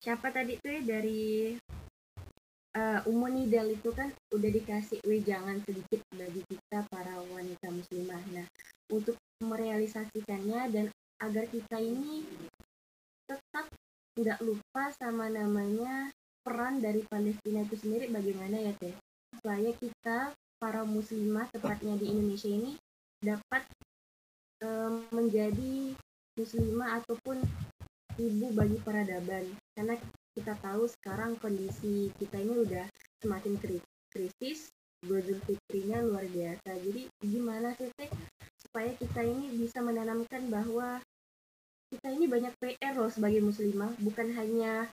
[0.00, 1.52] siapa tadi tuh ya dari
[2.80, 8.20] uh, Umunidal itu kan udah dikasih wejangan sedikit bagi kita para wanita muslimah.
[8.32, 8.46] Nah,
[8.88, 10.86] untuk merealisasikannya dan
[11.20, 12.24] agar kita ini
[13.28, 13.68] tetap
[14.16, 16.12] nggak lupa sama namanya
[16.44, 18.92] peran dari Palestina itu sendiri bagaimana ya teh?
[19.40, 22.76] Supaya kita para muslimah tepatnya di Indonesia ini
[23.24, 23.64] dapat
[24.60, 25.96] um, menjadi
[26.36, 27.40] muslimah ataupun
[28.20, 29.48] ibu bagi peradaban.
[29.74, 29.96] Karena
[30.36, 32.86] kita tahu sekarang kondisi kita ini udah
[33.24, 33.56] semakin
[34.12, 34.68] krisis
[35.04, 36.80] Idul Fitrinya luar biasa.
[36.80, 38.08] Jadi gimana sih teh?
[38.56, 41.00] Supaya kita ini bisa menanamkan bahwa
[41.92, 43.92] kita ini banyak PR loh sebagai muslimah.
[44.00, 44.88] Bukan hanya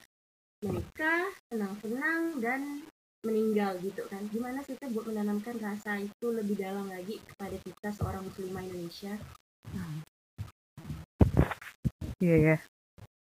[0.62, 2.86] menikah senang-senang dan
[3.26, 4.22] meninggal gitu kan.
[4.30, 9.14] Gimana sih buat menanamkan rasa itu lebih dalam lagi kepada kita seorang muslimah Indonesia?
[12.22, 12.57] Iya ya.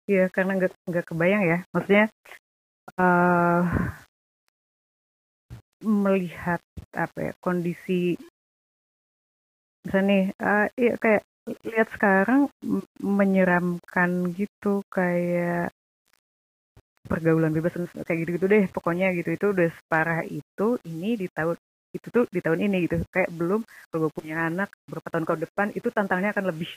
[0.10, 1.58] Iya karena nggak nggak kebayang ya.
[1.74, 2.06] Maksudnya
[2.98, 3.64] uh,
[5.86, 6.62] melihat
[6.98, 8.18] apa ya kondisi
[9.86, 11.24] misalnya nih uh, iya kayak
[11.64, 12.52] lihat sekarang
[13.00, 15.72] menyeramkan gitu kayak
[17.08, 19.34] pergaulan bebas kayak gitu-gitu deh pokoknya gitu.
[19.34, 21.56] Itu udah separah itu ini di tahun
[21.96, 23.02] itu tuh di tahun ini gitu.
[23.10, 26.70] Kayak belum kalau gue punya anak beberapa tahun ke depan itu tantangannya akan lebih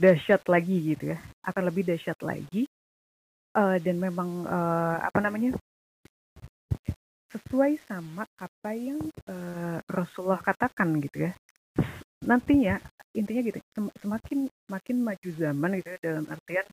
[0.00, 1.18] dahsyat lagi gitu ya.
[1.44, 2.66] Akan lebih dahsyat lagi
[3.54, 5.54] uh, dan memang uh, apa namanya
[7.32, 11.32] sesuai sama apa yang uh, Rasulullah katakan gitu ya.
[12.24, 12.78] Nantinya
[13.12, 13.58] intinya gitu
[14.00, 16.64] semakin makin maju zaman gitu ya, dalam artian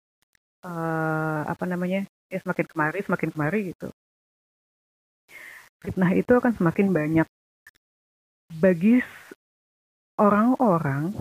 [0.66, 3.90] uh, apa namanya ya semakin kemari semakin kemari gitu.
[5.80, 7.28] Fitnah itu akan semakin banyak.
[8.60, 9.00] Bagi
[10.20, 11.16] orang-orang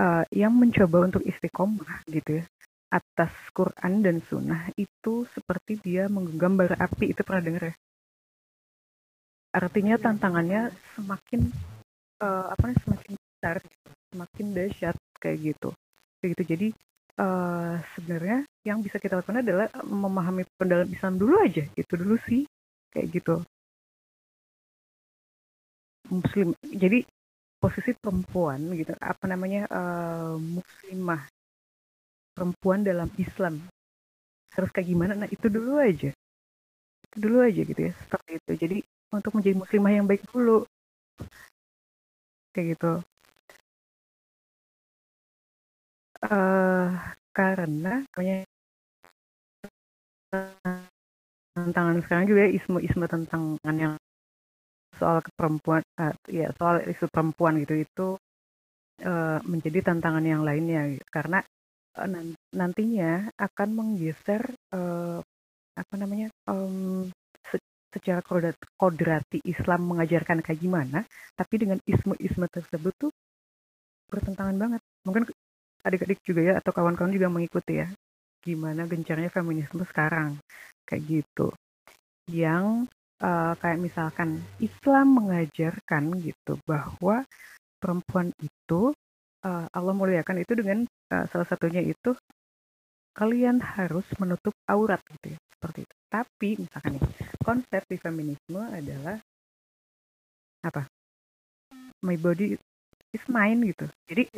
[0.00, 2.44] uh, yang mencoba untuk istiqomah gitu ya
[2.86, 7.74] atas Quran dan Sunnah itu seperti dia menggenggam bara api itu pernah dengar ya?
[9.52, 11.50] Artinya tantangannya semakin
[12.22, 13.56] uh, apa semakin besar
[14.14, 15.68] semakin dahsyat kayak gitu.
[16.22, 16.42] Kayak gitu.
[16.46, 16.68] Jadi
[17.20, 22.44] uh, sebenarnya yang bisa kita lakukan adalah memahami pendalam Islam dulu aja itu dulu sih
[22.92, 23.36] kayak gitu.
[26.06, 27.02] Muslim jadi
[27.58, 31.26] posisi perempuan gitu apa namanya uh, muslimah
[32.36, 33.64] perempuan dalam Islam
[34.54, 35.12] harus kayak gimana?
[35.16, 36.12] Nah itu dulu aja.
[37.10, 38.52] Itu dulu aja gitu ya seperti itu.
[38.56, 38.76] Jadi
[39.12, 40.64] untuk menjadi muslimah yang baik dulu.
[42.54, 42.92] Kayak gitu
[46.30, 46.88] uh,
[47.30, 48.02] karena
[51.56, 53.94] tantangan sekarang juga isme-isme tentang yang
[54.96, 58.08] soal perempuan uh, ya soal isu perempuan gitu itu
[59.04, 61.04] uh, menjadi tantangan yang lainnya gitu.
[61.12, 61.44] karena
[62.00, 62.08] uh,
[62.56, 64.40] nantinya akan menggeser
[64.72, 65.20] uh,
[65.76, 67.12] apa namanya um,
[67.52, 67.60] se
[67.92, 68.24] secara
[68.80, 71.04] kodrati Islam mengajarkan kayak gimana
[71.36, 73.12] tapi dengan isme-isme tersebut tuh
[74.08, 75.28] bertentangan banget mungkin
[75.86, 77.88] adik-adik juga ya atau kawan-kawan juga mengikuti ya
[78.42, 80.38] gimana gencarnya feminisme sekarang
[80.86, 81.50] kayak gitu.
[82.30, 82.86] Yang
[83.18, 87.26] uh, kayak misalkan Islam mengajarkan gitu bahwa
[87.82, 88.94] perempuan itu
[89.42, 92.14] uh, Allah muliakan itu dengan uh, salah satunya itu
[93.18, 95.94] kalian harus menutup aurat gitu ya seperti itu.
[96.06, 97.04] Tapi misalkan nih
[97.42, 99.18] konsep di feminisme adalah
[100.62, 100.86] apa?
[102.06, 102.54] My body
[103.16, 103.88] is mine gitu.
[104.06, 104.28] Jadi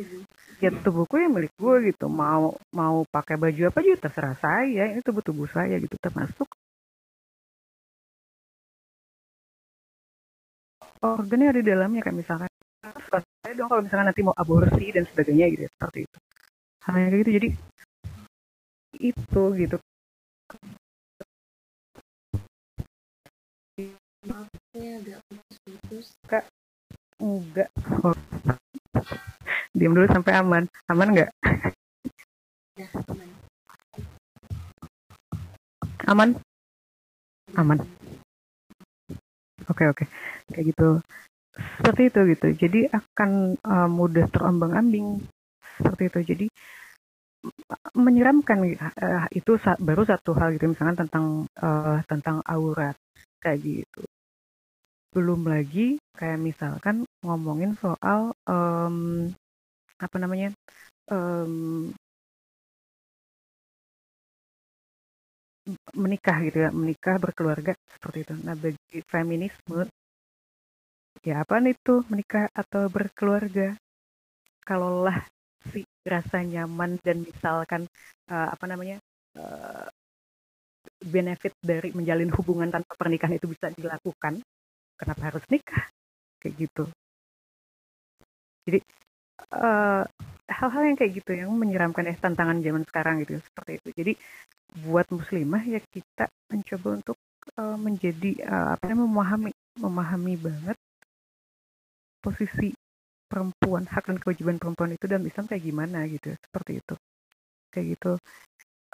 [0.63, 2.07] ya tubuhku yang milik gue gitu.
[2.07, 4.89] Mau mau pakai baju apa juga terserah saya.
[4.95, 6.47] Ini tubuh tubuh saya gitu termasuk
[10.99, 12.51] organ yang ada di dalamnya kayak misalkan
[13.39, 16.17] saya dong kalau misalkan nanti mau aborsi dan sebagainya gitu seperti itu.
[16.83, 17.31] Hal yang kayak gitu.
[17.35, 17.49] Jadi
[18.99, 19.77] itu gitu.
[24.27, 26.07] Maaf, agak putus-putus.
[26.27, 26.43] Kak,
[27.23, 27.71] enggak
[29.73, 30.63] diam dulu sampai aman.
[30.89, 31.29] Aman nggak?
[32.79, 33.29] Ya, aman.
[36.09, 36.29] aman?
[37.57, 37.79] Aman.
[39.69, 40.03] oke oke.
[40.49, 40.89] Kayak gitu.
[41.77, 42.47] Seperti itu gitu.
[42.55, 45.21] Jadi akan uh, mudah terombang-ambing
[45.77, 46.19] seperti itu.
[46.33, 46.45] Jadi
[47.95, 50.71] menyeramkan uh, itu sa baru satu hal gitu.
[50.71, 51.25] Misalkan tentang
[51.61, 52.97] uh, tentang aurat.
[53.39, 54.08] Kayak gitu
[55.09, 59.29] belum lagi kayak misalkan ngomongin soal um,
[59.97, 60.53] apa namanya
[61.09, 61.89] um,
[65.93, 68.33] menikah gitu ya menikah berkeluarga seperti itu.
[68.41, 69.85] Nah bagi feminisme
[71.25, 73.75] ya apa itu menikah atau berkeluarga?
[74.65, 75.25] Kalaulah
[75.73, 77.89] si rasa nyaman dan misalkan
[78.29, 78.97] uh, apa namanya
[79.37, 79.89] uh,
[80.99, 84.39] benefit dari menjalin hubungan tanpa pernikahan itu bisa dilakukan
[84.99, 85.87] kenapa harus nikah?
[86.43, 86.83] Kayak gitu.
[88.67, 88.79] Jadi
[89.49, 90.05] hal
[90.49, 93.89] hal-hal yang kayak gitu yang menyeramkan ya tantangan zaman sekarang gitu seperti itu.
[93.95, 94.13] Jadi
[94.85, 97.17] buat muslimah ya kita mencoba untuk
[97.57, 100.77] uh, menjadi uh, apa namanya memahami memahami banget
[102.19, 102.75] posisi
[103.29, 106.95] perempuan hak dan kewajiban perempuan itu dalam Islam kayak gimana gitu seperti itu.
[107.69, 108.11] Kayak gitu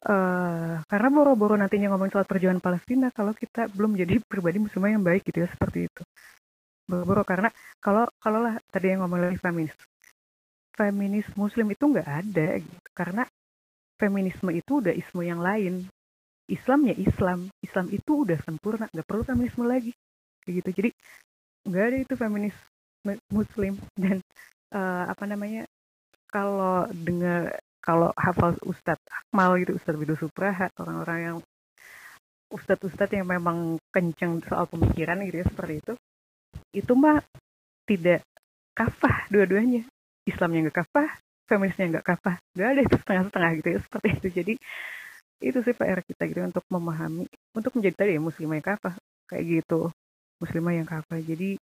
[0.05, 5.03] uh, karena boro-boro nantinya ngomongin soal perjuangan Palestina kalau kita belum jadi pribadi muslimah yang
[5.03, 6.01] baik gitu ya seperti itu.
[6.85, 7.49] Boro-boro karena
[7.81, 9.73] kalau kalau lah tadi yang ngomong lagi feminis
[10.75, 12.79] feminis muslim itu nggak ada gitu.
[12.91, 13.23] Karena
[13.95, 15.87] feminisme itu udah ismu yang lain.
[16.45, 17.49] Islam ya Islam.
[17.63, 19.95] Islam itu udah sempurna nggak perlu feminisme lagi.
[20.43, 20.69] Kayak gitu.
[20.83, 20.89] Jadi
[21.65, 22.55] nggak ada itu feminis
[23.31, 23.79] muslim.
[23.97, 24.21] Dan
[24.75, 25.65] uh, apa namanya
[26.29, 31.37] kalau dengar kalau hafal Ustadz Akmal gitu Ustadz Widodo Supraha orang-orang yang
[32.49, 35.93] Ustadz-Ustadz yang memang kenceng soal pemikiran gitu ya seperti itu
[36.73, 37.21] itu mah
[37.85, 38.25] tidak
[38.75, 39.85] kafah dua-duanya.
[40.25, 41.09] Islamnya nggak kafah
[41.45, 44.27] feminisnya nggak kafah nggak ada itu setengah-setengah gitu ya seperti itu.
[44.41, 44.53] Jadi
[45.45, 48.93] itu sih PR kita gitu untuk memahami untuk menjadi tadi ya muslimah yang kafah
[49.29, 49.79] kayak gitu
[50.41, 51.19] muslimah yang kafah.
[51.21, 51.59] Jadi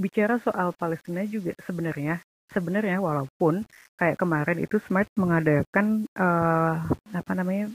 [0.00, 2.18] bicara soal Palestina juga sebenarnya
[2.52, 3.64] sebenarnya walaupun
[3.96, 6.84] kayak kemarin itu Smart mengadakan uh,
[7.14, 7.70] apa namanya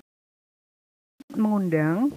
[1.33, 2.11] mengundang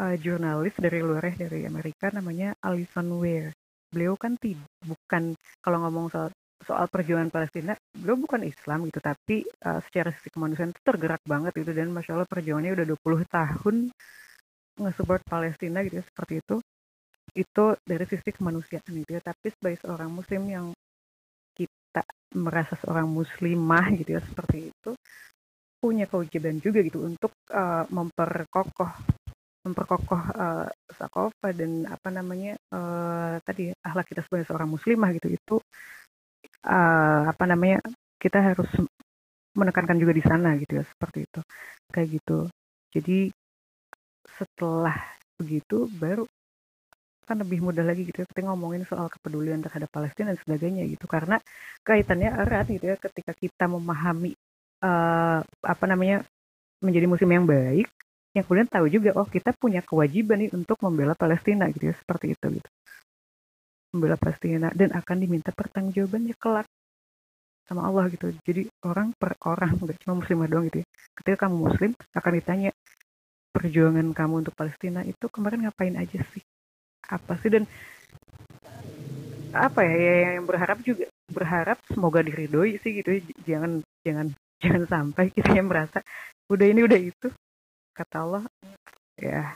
[0.00, 3.52] uh, jurnalis dari luar ya, dari Amerika namanya Alison Ware.
[3.92, 6.28] Beliau kan tidak bukan kalau ngomong soal
[6.64, 11.52] soal perjuangan Palestina, beliau bukan Islam gitu, tapi uh, secara sisi kemanusiaan itu tergerak banget
[11.60, 13.76] gitu dan masya Allah perjuangannya udah 20 tahun
[14.80, 16.56] nge-support Palestina gitu seperti itu.
[17.36, 20.66] Itu dari sisi kemanusiaan gitu ya, tapi sebagai seorang muslim yang
[22.34, 24.90] merasa seorang muslimah gitu ya seperti itu
[25.78, 28.92] punya kewajiban juga gitu untuk uh, memperkokoh
[29.64, 35.56] memperkokoh uh, sakofa dan apa namanya uh, tadi akhlak kita sebagai seorang muslimah gitu itu
[36.68, 37.80] uh, apa namanya
[38.20, 38.68] kita harus
[39.54, 41.40] menekankan juga di sana gitu ya seperti itu
[41.94, 42.38] kayak gitu.
[42.90, 43.18] Jadi
[44.26, 44.96] setelah
[45.38, 46.26] begitu baru
[47.24, 51.08] kan lebih mudah lagi gitu ya ketika ngomongin soal kepedulian terhadap Palestina dan sebagainya gitu.
[51.08, 51.40] Karena
[51.82, 54.36] kaitannya erat gitu ya ketika kita memahami
[54.84, 56.22] uh, apa namanya
[56.84, 57.88] menjadi musim yang baik
[58.34, 62.34] yang kemudian tahu juga oh kita punya kewajiban nih untuk membela Palestina gitu ya seperti
[62.36, 62.70] itu gitu.
[63.94, 66.66] Membela Palestina dan akan diminta pertanggungjawabannya kelak
[67.64, 68.28] sama Allah gitu.
[68.44, 70.86] Jadi orang per orang nggak cuma muslimah doang gitu ya.
[71.16, 72.70] Ketika kamu muslim akan ditanya
[73.54, 76.42] perjuangan kamu untuk Palestina itu kemarin ngapain aja sih
[77.08, 77.50] apa sih?
[77.52, 77.64] Dan
[79.54, 83.22] apa ya, ya yang berharap juga berharap semoga diridoi sih gitu ya.
[83.46, 84.26] jangan jangan
[84.62, 86.02] jangan sampai kita yang merasa
[86.50, 87.28] udah ini udah itu.
[87.94, 88.44] Kata Allah
[89.14, 89.54] ya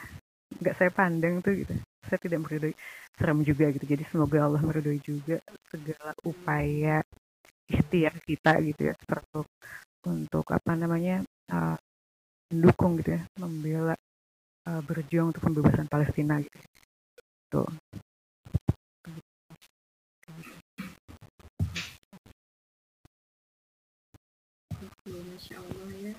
[0.58, 1.74] nggak saya pandang tuh gitu.
[2.06, 2.72] Saya tidak meridoi
[3.18, 3.84] serem juga gitu.
[3.84, 7.02] Jadi semoga Allah meridoi juga segala upaya
[7.68, 9.46] ikhtiar kita gitu ya untuk
[10.08, 11.20] untuk apa namanya
[11.52, 11.76] uh,
[12.48, 13.92] gitu ya membela
[14.64, 16.56] uh, berjuang untuk pembebasan Palestina gitu
[17.48, 17.64] gitu.
[25.08, 26.12] Masya Allah ya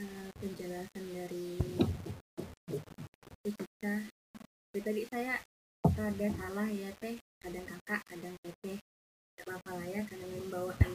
[0.00, 1.60] uh, penjelasan dari
[3.44, 3.94] kita
[4.72, 5.36] dari tadi saya
[5.84, 7.20] ada salah ya teh.
[7.44, 8.80] Kadang kakak kadang teteh.
[9.36, 10.92] Tidak apa lah ya karena yang bawaan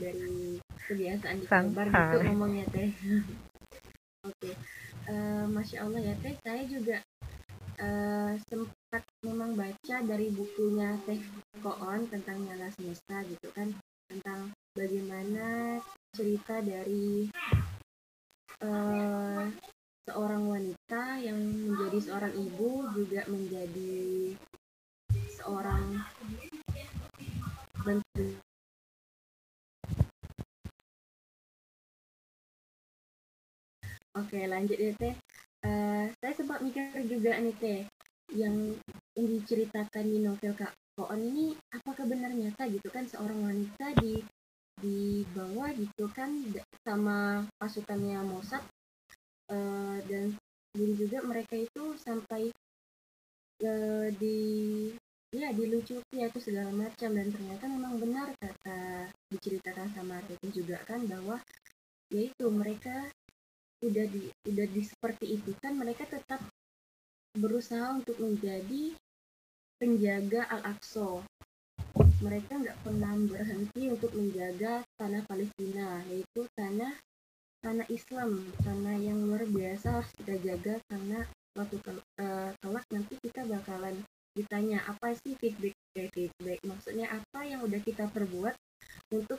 [0.00, 0.56] dari
[0.88, 2.88] kebiasaan di kabar gitu ngomongnya teh.
[4.24, 4.54] Oke okay.
[5.12, 6.32] uh, masya allah ya teh.
[6.40, 7.04] Saya juga
[7.84, 8.73] uh, sempat
[9.24, 11.18] memang baca dari bukunya Teh
[11.58, 13.72] Koon tentang nyala semesta gitu kan
[14.06, 15.80] tentang bagaimana
[16.14, 17.26] cerita dari
[18.62, 19.48] uh,
[20.04, 23.96] seorang wanita yang menjadi seorang ibu juga menjadi
[25.40, 26.04] seorang
[27.82, 28.38] bentuk
[34.14, 35.10] Oke lanjut ya teh.
[35.66, 37.82] Uh, saya sempat mikir juga nih teh
[38.32, 38.72] yang
[39.12, 44.22] diceritakan di novel Kak Koon ini apakah benar nyata gitu kan seorang wanita di
[45.34, 46.30] bawah gitu kan
[46.84, 48.62] sama pasukannya Mossad
[49.50, 50.34] uh, dan
[50.74, 52.50] jadi juga mereka itu sampai
[53.62, 54.38] uh, di
[55.34, 57.14] ya dilucuti atau segala macam.
[57.14, 61.38] Dan ternyata memang benar kata diceritakan sama Tete juga kan bahwa
[62.10, 63.06] yaitu mereka
[63.82, 66.40] udah di udah di seperti itu kan mereka tetap
[67.34, 68.94] berusaha untuk menjadi
[69.82, 71.22] penjaga Al-Aqsa.
[72.22, 76.94] Mereka nggak pernah berhenti untuk menjaga tanah Palestina yaitu tanah
[77.60, 81.24] tanah Islam tanah yang luar biasa harus kita jaga karena
[81.56, 81.76] waktu
[82.20, 83.96] uh, kelak nanti kita bakalan
[84.34, 86.58] ditanya apa sih feedback kayak feedback?
[86.66, 88.54] Maksudnya apa yang udah kita perbuat
[89.14, 89.38] untuk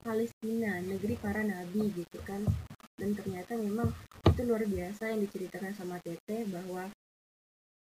[0.00, 2.44] Palestina negeri para nabi gitu kan.
[2.96, 3.92] Dan ternyata memang
[4.28, 6.88] itu luar biasa yang diceritakan sama Tete bahwa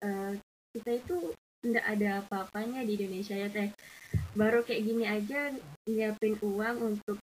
[0.05, 0.33] uh,
[0.75, 1.17] kita itu
[1.61, 3.69] tidak ada apa-apanya di Indonesia ya Teh.
[4.33, 5.53] Baru kayak gini aja
[5.85, 7.17] nyiapin uang untuk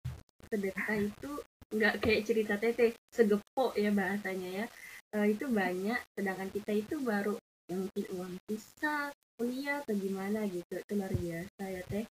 [0.51, 1.31] sedekah itu
[1.75, 4.67] nggak kayak cerita Tete segepok ya bahasanya ya.
[5.15, 7.39] Uh, itu banyak sedangkan kita itu baru
[7.71, 10.75] yang mungkin uang visa kuliah atau gimana gitu.
[10.75, 12.05] Itu luar biasa ya teh.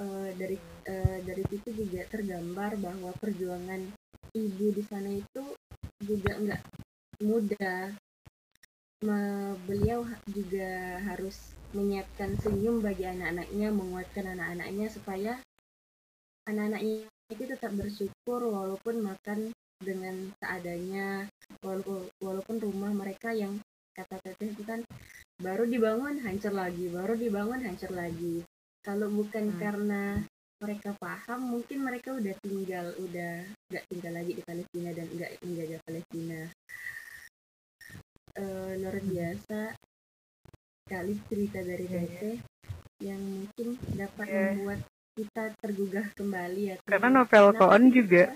[0.00, 0.56] Uh, dari
[0.88, 3.84] uh, dari situ juga tergambar bahwa perjuangan
[4.32, 5.44] ibu di sana itu
[6.00, 6.62] juga nggak
[7.20, 7.92] mudah
[9.66, 15.32] beliau juga harus menyiapkan senyum bagi anak-anaknya menguatkan anak-anaknya supaya
[16.46, 19.50] anak-anaknya itu tetap bersyukur walaupun makan
[19.82, 21.26] dengan seadanya
[21.64, 23.58] walaupun walaupun rumah mereka yang
[23.92, 24.80] kata teteh itu kan
[25.42, 28.46] baru dibangun hancur lagi baru dibangun hancur lagi
[28.86, 29.58] kalau bukan hmm.
[29.58, 30.04] karena
[30.62, 35.78] mereka paham mungkin mereka udah tinggal udah nggak tinggal lagi di Palestina dan nggak menjaga
[35.82, 36.40] Palestina
[38.38, 39.60] uh, luar biasa
[40.88, 42.08] kali cerita dari iya, iya.
[42.08, 42.36] teteh
[43.02, 44.52] yang mungkin dapat yeah.
[44.54, 44.80] membuat
[45.12, 48.32] kita tergugah kembali ya karena novel Koon juga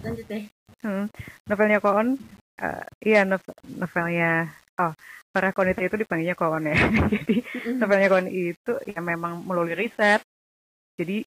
[0.00, 0.44] lanjut deh
[0.84, 1.06] hmm.
[1.44, 2.16] novelnya Koon
[2.62, 4.48] uh, iya novel, novelnya
[4.80, 4.92] oh
[5.28, 6.76] para konite itu dipanggilnya kawan ya
[7.12, 7.36] jadi
[7.76, 10.24] novelnya kawan itu ya memang melalui riset
[10.96, 11.20] jadi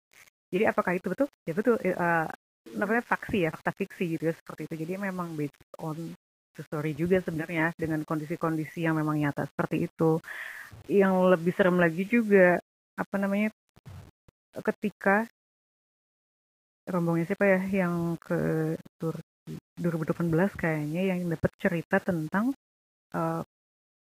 [0.51, 2.27] jadi apakah itu betul ya betul uh,
[2.77, 4.75] novelnya faksi ya fakta fiksi gitu ya seperti itu.
[4.85, 6.13] Jadi memang based on
[6.53, 10.21] the story juga sebenarnya dengan kondisi-kondisi yang memang nyata seperti itu.
[10.87, 12.59] Yang lebih serem lagi juga
[12.95, 13.49] apa namanya
[14.51, 15.25] ketika
[16.91, 19.31] rombongnya siapa ya yang ke Turki
[19.79, 22.53] 2018 kayaknya yang dapat cerita tentang
[23.15, 23.41] uh,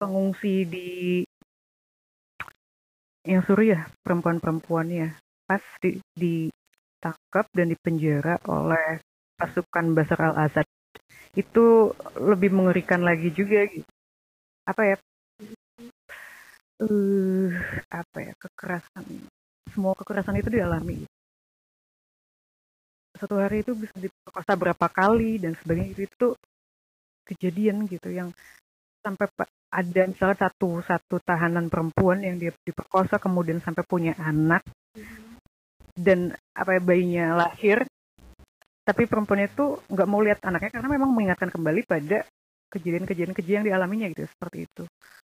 [0.01, 1.23] pengungsi di
[3.29, 5.13] yang Suriah perempuan-perempuannya.
[5.45, 6.49] Pas di,
[7.01, 9.01] ditangkap dan dipenjara oleh
[9.41, 10.69] pasukan Basar al-Assad
[11.33, 13.89] itu lebih mengerikan lagi juga gitu.
[14.69, 14.97] apa ya?
[16.85, 17.49] Uh,
[17.89, 18.33] apa ya?
[18.37, 19.05] Kekerasan.
[19.73, 21.09] Semua kekerasan itu dialami.
[23.17, 25.97] Satu hari itu bisa diperkosa berapa kali dan sebagainya.
[25.97, 26.29] Itu, itu
[27.33, 28.29] kejadian gitu yang
[29.01, 29.33] sampai
[29.73, 34.61] ada misalnya satu satu tahanan perempuan yang dia diperkosa kemudian sampai punya anak
[36.01, 37.85] dan apa ya bayinya lahir
[38.81, 42.25] tapi perempuan itu nggak mau lihat anaknya karena memang mengingatkan kembali pada
[42.73, 44.83] kejadian-kejadian kejadian yang dialaminya gitu seperti itu.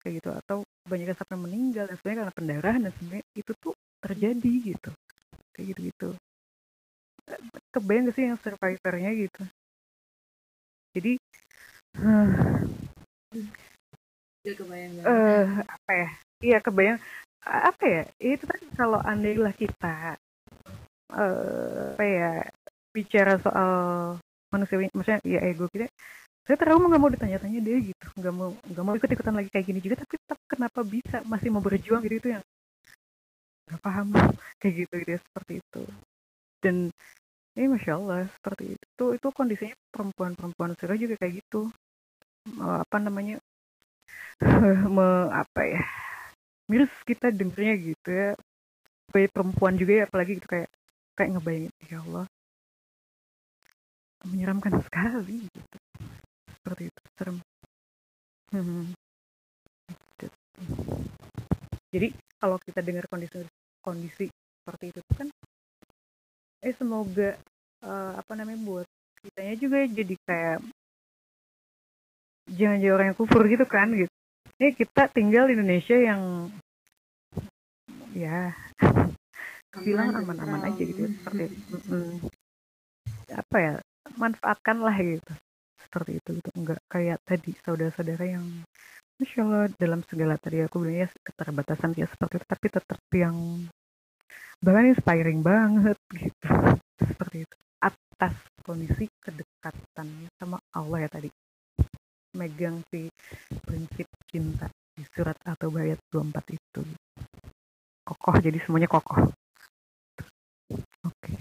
[0.04, 0.30] Kayak gitu.
[0.36, 4.90] Atau banyak yang sampai meninggal dan sebenarnya karena pendarahan dan sebenarnya itu tuh terjadi gitu.
[5.56, 6.10] Kayak gitu gitu
[7.76, 9.44] kebayang gak sih yang survivornya gitu?
[10.96, 11.14] Jadi
[12.02, 12.30] uh,
[14.48, 16.10] kebayang uh, apa ya?
[16.42, 17.00] Iya kebayang.
[17.44, 18.04] Apa ya?
[18.18, 20.16] Itu kan kalau andailah kita
[21.14, 22.32] uh, apa ya
[22.92, 23.72] bicara soal
[24.52, 25.88] manusia maksudnya ya ego kita.
[26.48, 28.06] Saya terlalu nggak mau ditanya-tanya deh gitu.
[28.16, 29.96] Nggak mau nggak mau ikut ikutan lagi kayak gini juga.
[30.02, 31.18] Tapi tetap kenapa bisa?
[31.28, 32.44] Masih mau berjuang gitu itu yang
[33.68, 34.08] nggak paham.
[34.64, 35.84] Kayak gitu ya, seperti itu.
[36.64, 36.76] Dan
[37.58, 39.06] ini eh, masya Allah seperti itu.
[39.18, 41.70] Itu kondisinya perempuan-perempuan Syria juga kayak gitu.
[42.58, 43.38] Apa namanya?
[44.96, 45.84] Me, apa ya?
[46.72, 48.30] Miris kita dengernya gitu ya.
[49.10, 50.70] Sebagai perempuan juga ya apalagi gitu kayak
[51.18, 52.26] kayak ngebayangin ya Allah.
[54.30, 55.78] Menyeramkan sekali gitu.
[56.62, 57.38] Seperti itu serem.
[58.48, 58.96] Hmm.
[61.92, 63.44] jadi kalau kita dengar kondisi
[63.84, 64.32] kondisi
[64.64, 65.28] seperti itu kan
[66.64, 67.36] eh semoga
[67.84, 68.88] uh, apa namanya buat
[69.20, 70.60] kitanya juga jadi kayak
[72.56, 74.12] jangan jadi orang yang kufur gitu kan gitu.
[74.58, 76.50] Ini kita tinggal di Indonesia yang
[78.16, 78.56] ya
[79.84, 82.16] bilang aman-aman aja gitu ya, seperti mm,
[83.34, 83.74] apa ya
[84.16, 85.34] manfaatkan lah gitu
[85.88, 86.50] seperti itu gitu.
[86.60, 88.46] Enggak kayak tadi saudara-saudara yang
[89.18, 93.38] Masya Allah dalam segala tadi aku bilang ya keterbatasan ya seperti itu tapi tetap yang
[94.62, 96.50] bahkan inspiring banget gitu.
[97.02, 97.56] Seperti itu.
[97.82, 101.30] Atas kondisi kedekatannya sama Allah ya tadi.
[102.38, 103.10] Megang si
[103.66, 106.82] prinsip cinta di surat atau bayat 24 itu.
[108.06, 109.34] Kokoh jadi semuanya kokoh
[111.08, 111.34] oke.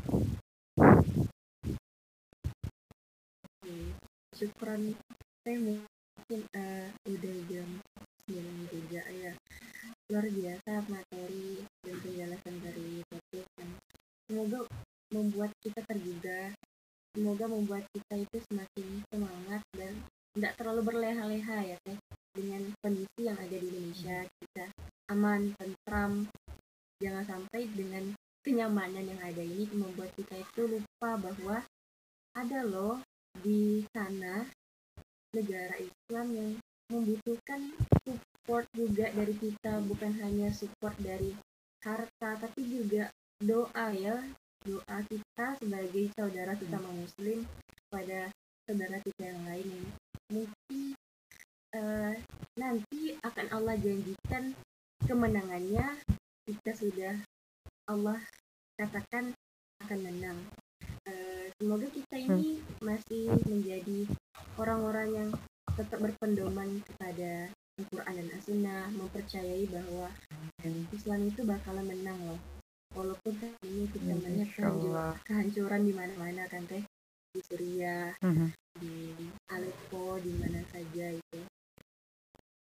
[4.36, 4.94] Syukuran
[5.42, 7.68] saya mungkin uh, udah jam
[8.30, 9.32] 9 juga ya.
[10.10, 13.72] Luar biasa materi dan penjelasan dari topik yang
[14.26, 14.58] semoga
[15.10, 16.54] membuat kita tergugah.
[17.16, 19.94] Semoga membuat kita itu semakin semangat dan
[20.36, 21.96] tidak terlalu berleha-leha ya teh
[22.36, 24.28] dengan kondisi yang ada di Indonesia.
[24.28, 24.68] Kita
[25.16, 26.28] aman tentram.
[27.00, 28.12] Jangan sampai dengan
[28.46, 31.66] kenyamanan yang ada ini membuat kita itu lupa bahwa
[32.38, 33.02] ada loh
[33.42, 34.46] di sana
[35.34, 36.50] negara Islam yang
[36.94, 37.74] membutuhkan
[38.06, 39.82] support juga dari kita.
[39.90, 41.34] Bukan hanya support dari
[41.82, 43.10] harta tapi juga
[43.42, 44.22] doa ya.
[44.62, 47.42] Doa kita sebagai saudara sesama muslim
[47.90, 48.30] pada
[48.66, 49.86] saudara kita yang lain yang
[50.26, 50.78] mungkin
[51.74, 52.14] uh,
[52.54, 54.54] nanti akan Allah janjikan
[55.02, 55.98] kemenangannya.
[56.46, 57.14] Jika sudah
[57.86, 58.18] Allah
[58.74, 59.30] katakan
[59.86, 60.38] akan menang.
[61.06, 64.10] Uh, semoga kita ini masih menjadi
[64.58, 65.30] orang-orang yang
[65.78, 67.46] tetap berpendoman kepada
[67.78, 70.10] Al-Quran dan As-Sunnah mempercayai bahwa
[70.90, 72.40] Islam itu bakalan menang loh.
[72.96, 76.82] Walaupun saat ini kita melihat kehancuran, kehancuran di mana-mana kan teh.
[77.36, 78.48] Di Suriah mm-hmm.
[78.80, 78.96] di
[79.52, 81.40] Aleppo di mana saja itu.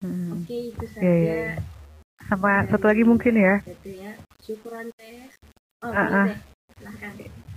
[0.05, 0.31] Mm-hmm.
[0.35, 1.07] oke okay, itu saja.
[1.07, 1.78] yeah, yeah.
[2.29, 3.65] Sama satu lagi mungkin ya.
[3.83, 4.13] Ya
[4.49, 5.29] syukuran teh
[5.85, 6.27] oh uh-uh.
[6.33, 6.39] teh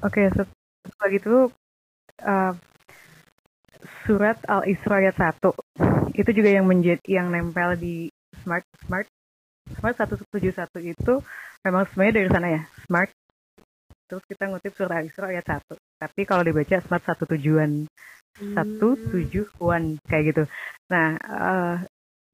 [0.03, 0.51] oke okay, satu
[0.99, 1.37] lagi itu
[2.27, 2.53] uh,
[4.03, 5.39] surat Al-Isra ayat 1
[6.19, 8.11] itu juga yang menjadi yang nempel di
[8.43, 9.07] smart smart
[9.79, 10.27] smart 171
[10.83, 11.13] itu
[11.63, 13.11] memang sebenarnya dari sana ya smart.
[14.11, 17.87] Terus kita ngutip surat Al-Isra ayat 1 tapi kalau dibaca smart satu tujuan
[18.35, 19.07] satu hmm.
[19.15, 20.43] tujuan kayak gitu.
[20.91, 21.75] Nah uh,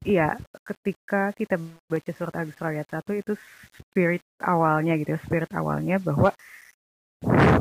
[0.06, 1.58] iya ketika kita
[1.90, 3.32] baca surat Al-Isra ayat 1 itu
[3.74, 6.30] spirit awalnya gitu ya spirit awalnya bahwa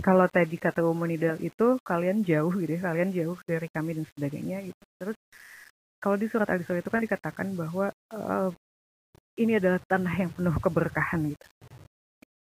[0.06, 4.62] kalau tadi kata Umunidal itu kalian jauh gitu ya, kalian jauh dari kami dan sebagainya
[4.70, 4.84] gitu.
[5.02, 5.18] Terus
[5.98, 8.50] kalau di surat Al-Isra itu kan dikatakan bahwa uh,
[9.36, 11.48] ini adalah tanah yang penuh keberkahan gitu.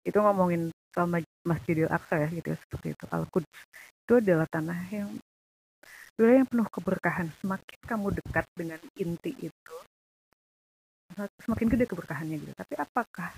[0.03, 1.07] Itu ngomongin soal
[1.45, 3.05] Masjidil Aqsa ya gitu ya, seperti itu.
[3.07, 3.49] Al-Quds
[4.03, 5.09] itu adalah tanah yang
[6.20, 7.28] wilayah yang penuh keberkahan.
[7.41, 9.76] Semakin kamu dekat dengan inti itu,
[11.41, 12.53] semakin gede keberkahannya gitu.
[12.53, 13.30] Tapi apakah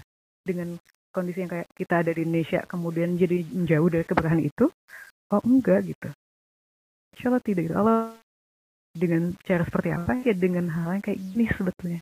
[0.45, 0.77] dengan
[1.15, 4.67] kondisi yang kayak kita ada di Indonesia kemudian jadi jauh dari keberkahan itu
[5.31, 6.11] oh enggak gitu
[7.15, 8.11] Insya Allah tidak gitu Allah
[8.91, 12.01] dengan cara seperti apa ya dengan hal yang kayak gini sebetulnya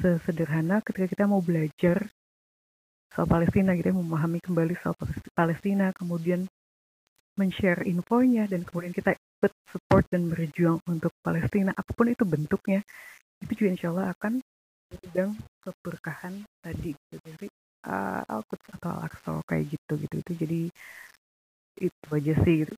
[0.00, 2.08] sesederhana ketika kita mau belajar
[3.12, 4.96] soal Palestina gitu ya memahami kembali soal
[5.36, 6.48] Palestina kemudian
[7.36, 9.12] men-share infonya dan kemudian kita
[9.42, 12.78] ikut support dan berjuang untuk Palestina apa pun itu bentuknya
[13.42, 14.38] itu juga insya Allah akan
[15.02, 15.34] sedang
[15.66, 17.18] keberkahan tadi gitu.
[17.18, 17.50] Dari
[17.90, 20.60] uh, Al-Quds atau Al-Aqsa kayak gitu gitu itu jadi
[21.82, 22.74] itu aja sih gitu.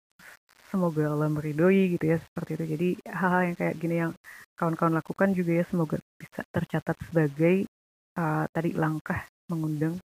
[0.73, 2.65] semoga Allah meridoi gitu ya seperti itu.
[2.65, 4.13] Jadi hal-hal yang kayak gini yang
[4.57, 7.69] kawan-kawan lakukan juga ya semoga bisa tercatat sebagai
[8.17, 9.21] uh, tadi langkah
[9.53, 10.01] mengundang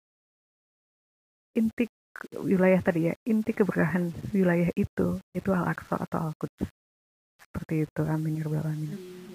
[1.54, 1.86] inti
[2.34, 6.68] wilayah tadi ya inti keberkahan wilayah itu itu Al-Aqsa atau Al-Quds.
[7.38, 9.27] Seperti itu amin ya rabbal alamin